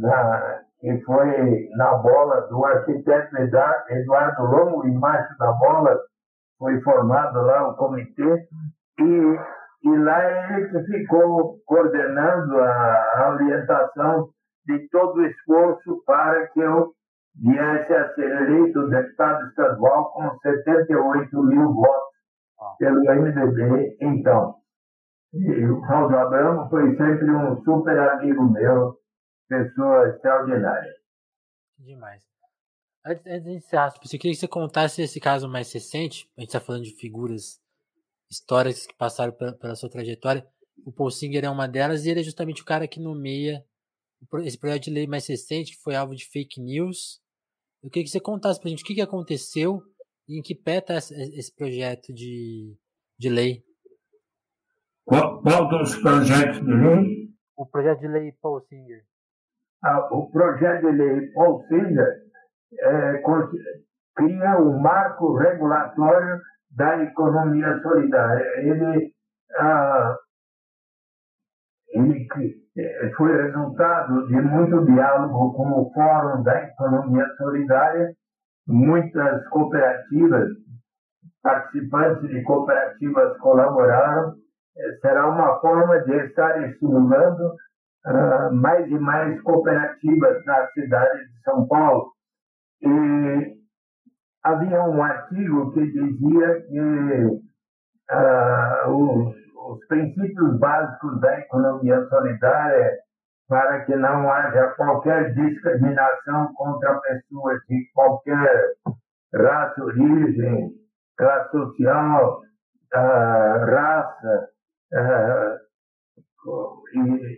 [0.01, 5.99] na, que foi na bola do arquiteto Eduardo Longo, embaixo da bola
[6.59, 8.49] foi formado lá o comitê,
[8.99, 9.39] e,
[9.85, 14.29] e lá ele ficou coordenando a, a orientação
[14.67, 16.93] de todo o esforço para que eu
[17.35, 22.15] viesse a ser eleito deputado estadual com 78 mil votos
[22.61, 22.75] ah.
[22.79, 24.57] pelo MDB, então.
[25.33, 28.97] E o Cláudio Abramo foi sempre um super amigo meu,
[29.49, 30.93] pessoa extraordinária.
[31.77, 32.23] Demais.
[33.05, 36.31] Antes, antes de encerrar, eu queria que você contasse esse caso mais recente.
[36.37, 37.61] A gente está falando de figuras
[38.31, 40.47] históricas que passaram pela, pela, sua trajetória.
[40.87, 43.65] O Paul Singer é uma delas e ele é justamente o cara que nomeia
[44.45, 47.21] esse projeto de lei mais recente, que foi alvo de fake news
[47.85, 49.83] eu queria que você contasse para a gente o que, que aconteceu
[50.27, 52.75] e em que pé está esse projeto de,
[53.19, 53.63] de lei.
[55.05, 57.29] Qual, qual dos projetos de lei?
[57.55, 59.05] O projeto de lei Paul Singer.
[59.85, 62.23] Ah, o projeto de lei Paul Singer
[62.73, 63.23] é,
[64.17, 68.47] cria o um marco regulatório da economia solidária.
[68.63, 69.15] Ele,
[69.59, 70.17] ah,
[71.89, 72.27] ele
[73.17, 78.13] foi resultado de muito diálogo com o Fórum da Economia Solidária,
[78.67, 80.49] muitas cooperativas,
[81.43, 84.35] participantes de cooperativas colaboraram.
[84.77, 87.55] É, será uma forma de estar estimulando
[88.07, 92.13] uh, mais e mais cooperativas na cidade de São Paulo.
[92.83, 93.55] E
[94.43, 96.81] havia um artigo que dizia que
[98.11, 99.35] uh,
[99.65, 102.99] os, princípios básicos da economia solidária
[103.49, 108.73] para que não haja qualquer discriminação contra pessoas de qualquer
[109.35, 110.73] raça, origem,
[111.17, 112.41] classe social,
[112.95, 114.49] uh, raça,
[114.93, 115.59] uh,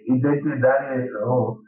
[0.06, 1.58] identidade, uh,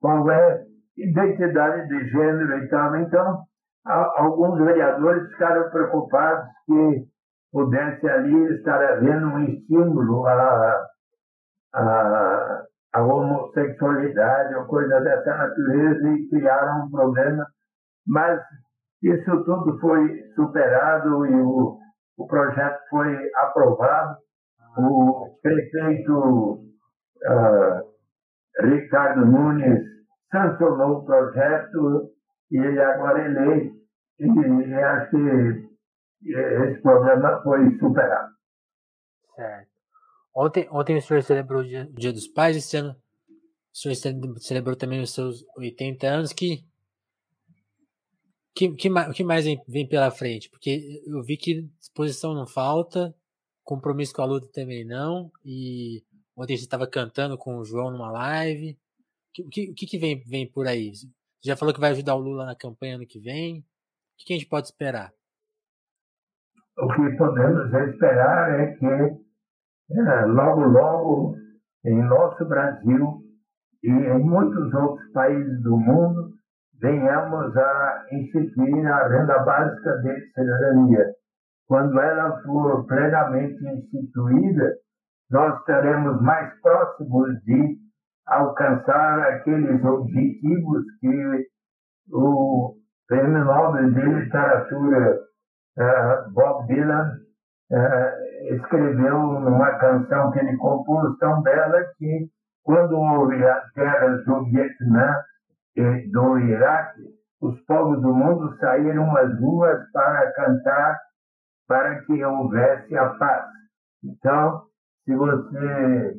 [0.00, 0.64] qual é
[0.96, 2.96] identidade de gênero e tal.
[2.96, 3.44] Então,
[3.84, 7.08] alguns vereadores ficaram preocupados que
[7.52, 10.86] pudesse ali estar havendo um estímulo à,
[11.74, 17.46] à, à homossexualidade ou coisa dessa natureza e criaram um problema.
[18.06, 18.40] Mas
[19.02, 21.78] isso tudo foi superado e o,
[22.18, 24.18] o projeto foi aprovado.
[24.78, 26.60] O prefeito
[27.24, 27.88] uh,
[28.60, 29.82] Ricardo Nunes
[30.30, 32.10] sancionou o projeto
[32.50, 33.72] e ele agora é lei.
[34.20, 35.67] E acho que
[36.22, 38.34] esse problema foi superado.
[39.34, 39.68] Certo.
[40.34, 42.96] Ontem, ontem o senhor celebrou o Dia, dos Pais, esse ano
[43.72, 43.94] o senhor
[44.40, 46.32] celebrou também os seus 80 anos.
[46.32, 46.64] Que,
[48.54, 50.50] que, que, que mais vem, vem pela frente?
[50.50, 53.14] Porque eu vi que disposição não falta,
[53.62, 56.02] compromisso com a luta também não, e
[56.36, 58.78] ontem você estava cantando com o João numa live.
[59.38, 60.92] O que, que, que vem, vem por aí?
[61.44, 63.60] Já falou que vai ajudar o Lula na campanha ano que vem.
[63.60, 63.64] O
[64.18, 65.12] que, que a gente pode esperar?
[66.80, 71.34] O que podemos esperar é que é, logo, logo,
[71.84, 73.18] em nosso Brasil
[73.82, 76.30] e em muitos outros países do mundo,
[76.80, 81.04] venhamos a instituir a renda básica de cidadania.
[81.66, 84.74] Quando ela for plenamente instituída,
[85.30, 87.76] nós estaremos mais próximos de
[88.24, 91.46] alcançar aqueles objetivos que
[92.12, 92.76] o
[93.08, 95.27] Prêmio Nobel de Literatura
[95.78, 97.12] uh, Bob Dylan
[97.70, 102.28] uh, escreveu numa canção que ele compôs tão bela que
[102.62, 105.16] quando houve as guerras do Vietnã
[105.74, 107.00] e do Iraque,
[107.40, 110.98] os povos do mundo saíram às ruas para cantar
[111.66, 113.46] para que houvesse a paz.
[114.02, 114.62] Então,
[115.04, 116.14] se você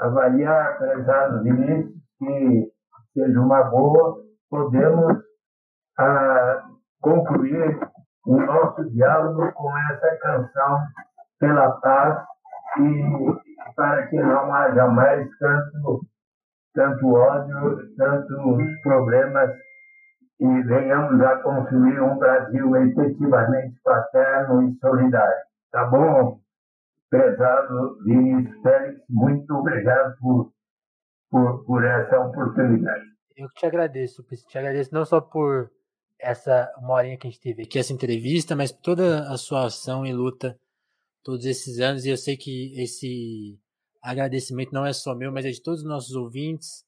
[0.00, 2.72] avaliar, prezado Vinícius, que
[3.12, 4.16] seja uma boa,
[4.50, 5.22] podemos
[5.98, 6.64] ah,
[7.00, 7.78] concluir
[8.26, 10.78] o nosso diálogo com essa canção
[11.38, 12.24] pela paz
[12.78, 16.00] e para que não haja mais tanto,
[16.74, 19.50] tanto ódio, tantos problemas
[20.40, 25.44] e venhamos a construir um Brasil efetivamente fraterno e solidário.
[25.70, 26.40] Tá bom?
[27.10, 30.52] Prezado Vinícius Félix, muito obrigado por,
[31.30, 33.04] por, por essa oportunidade.
[33.36, 35.70] Eu te agradeço, te agradeço não só por
[36.24, 40.06] essa uma horinha que a gente teve aqui, essa entrevista, mas toda a sua ação
[40.06, 40.58] e luta
[41.22, 42.04] todos esses anos.
[42.04, 43.58] E eu sei que esse
[44.02, 46.84] agradecimento não é só meu, mas é de todos os nossos ouvintes,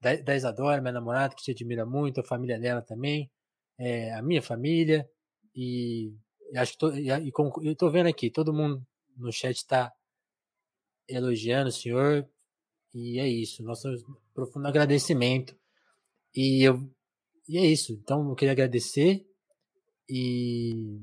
[0.00, 3.30] da, da Isadora, minha namorada, que te admira muito, a família dela também,
[3.78, 5.08] é, a minha família,
[5.54, 6.12] e,
[6.52, 7.32] e acho que e, e,
[7.64, 8.86] eu tô vendo aqui, todo mundo
[9.16, 9.92] no chat está
[11.08, 12.28] elogiando o senhor.
[12.94, 13.62] E é isso.
[13.62, 13.88] Nosso
[14.34, 15.56] profundo agradecimento.
[16.34, 16.90] E eu
[17.48, 17.92] e é isso.
[18.02, 19.22] Então eu queria agradecer.
[20.08, 21.00] E.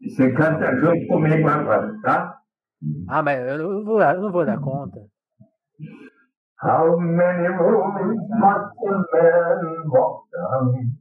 [0.00, 2.38] Você canta junto comigo agora, tá?
[3.08, 5.00] Ah, mas eu não vou, eu não vou dar conta.
[6.62, 10.94] How many roads must a man walk down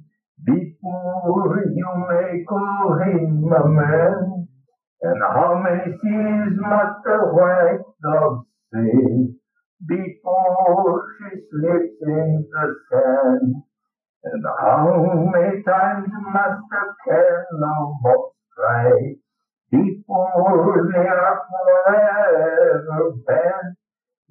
[0.44, 4.48] before you make him a man?
[5.04, 9.34] And how many seas must a white dove sail
[9.88, 13.64] before she slips in the sand?
[14.24, 19.18] And how many times must a cannonball strike
[19.72, 23.76] before they are forever banned?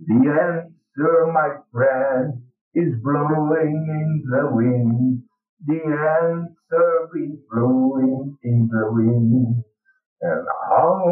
[0.07, 2.43] The answer, my friend,
[2.75, 5.23] is blowing in the wind.
[5.67, 9.65] The answer is blowing in the wind.
[10.23, 11.03] And how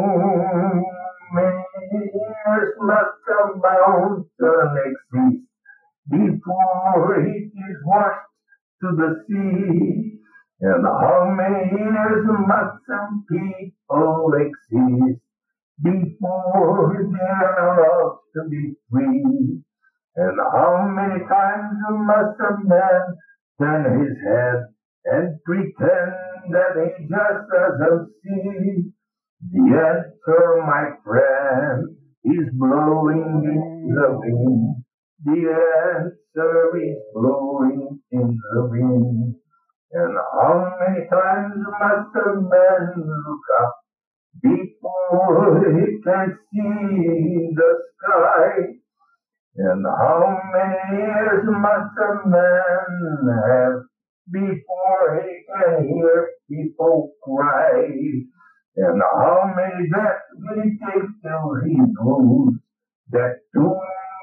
[1.33, 5.43] many years must a mountain exist
[6.09, 8.28] before it is washed
[8.81, 10.19] to the sea?
[10.61, 15.21] And how many years must some people exist
[15.81, 19.63] before they are allowed to be free?
[20.15, 23.01] And how many times must a man
[23.59, 24.67] turn his head
[25.05, 28.91] and pretend that he just doesn't see?
[29.51, 34.83] The answer, my friend, is blowing in the wind.
[35.25, 39.35] The answer is blowing in the wind.
[39.91, 43.75] And how many times must a man look up
[44.41, 48.79] before he can see the sky?
[49.57, 53.81] And how many years must a man have
[54.31, 57.89] before he can hear people cry?
[58.77, 62.53] And how many deaths will it take till he knows
[63.11, 63.75] that too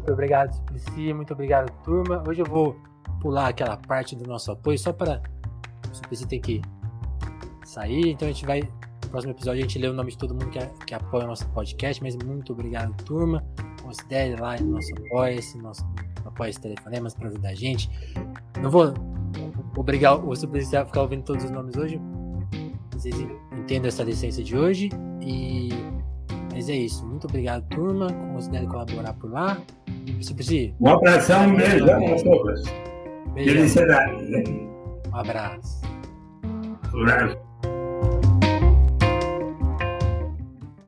[0.00, 1.12] Muito obrigado, Suplicy.
[1.12, 2.24] Muito obrigado, turma.
[2.26, 2.74] Hoje eu vou
[3.20, 5.20] pular aquela parte do nosso apoio só para
[5.90, 6.62] o Suplicy ter que
[7.66, 8.08] sair.
[8.08, 8.62] Então a gente vai.
[8.62, 11.28] No próximo episódio a gente lê o nome de todo mundo que, que apoia o
[11.28, 12.02] nosso podcast.
[12.02, 13.44] Mas muito obrigado, turma.
[13.82, 15.86] Considere lá no nosso apoia-se, nosso
[16.24, 17.90] apoia-se telefonemas para ajudar a gente.
[18.62, 18.94] Não vou
[19.76, 22.00] obrigar o Suplicy a ficar ouvindo todos os nomes hoje.
[22.92, 23.14] Vocês
[23.52, 24.88] entendam essa licença de hoje.
[25.20, 25.68] E
[26.60, 27.06] mas é isso.
[27.06, 28.08] Muito obrigado, turma.
[28.34, 29.56] Considere colaborar por lá.
[30.80, 32.16] Um abração, um beijo, né,
[33.34, 34.12] Felicidade.
[35.12, 35.80] Um abraço.
[36.94, 37.49] Um abraço.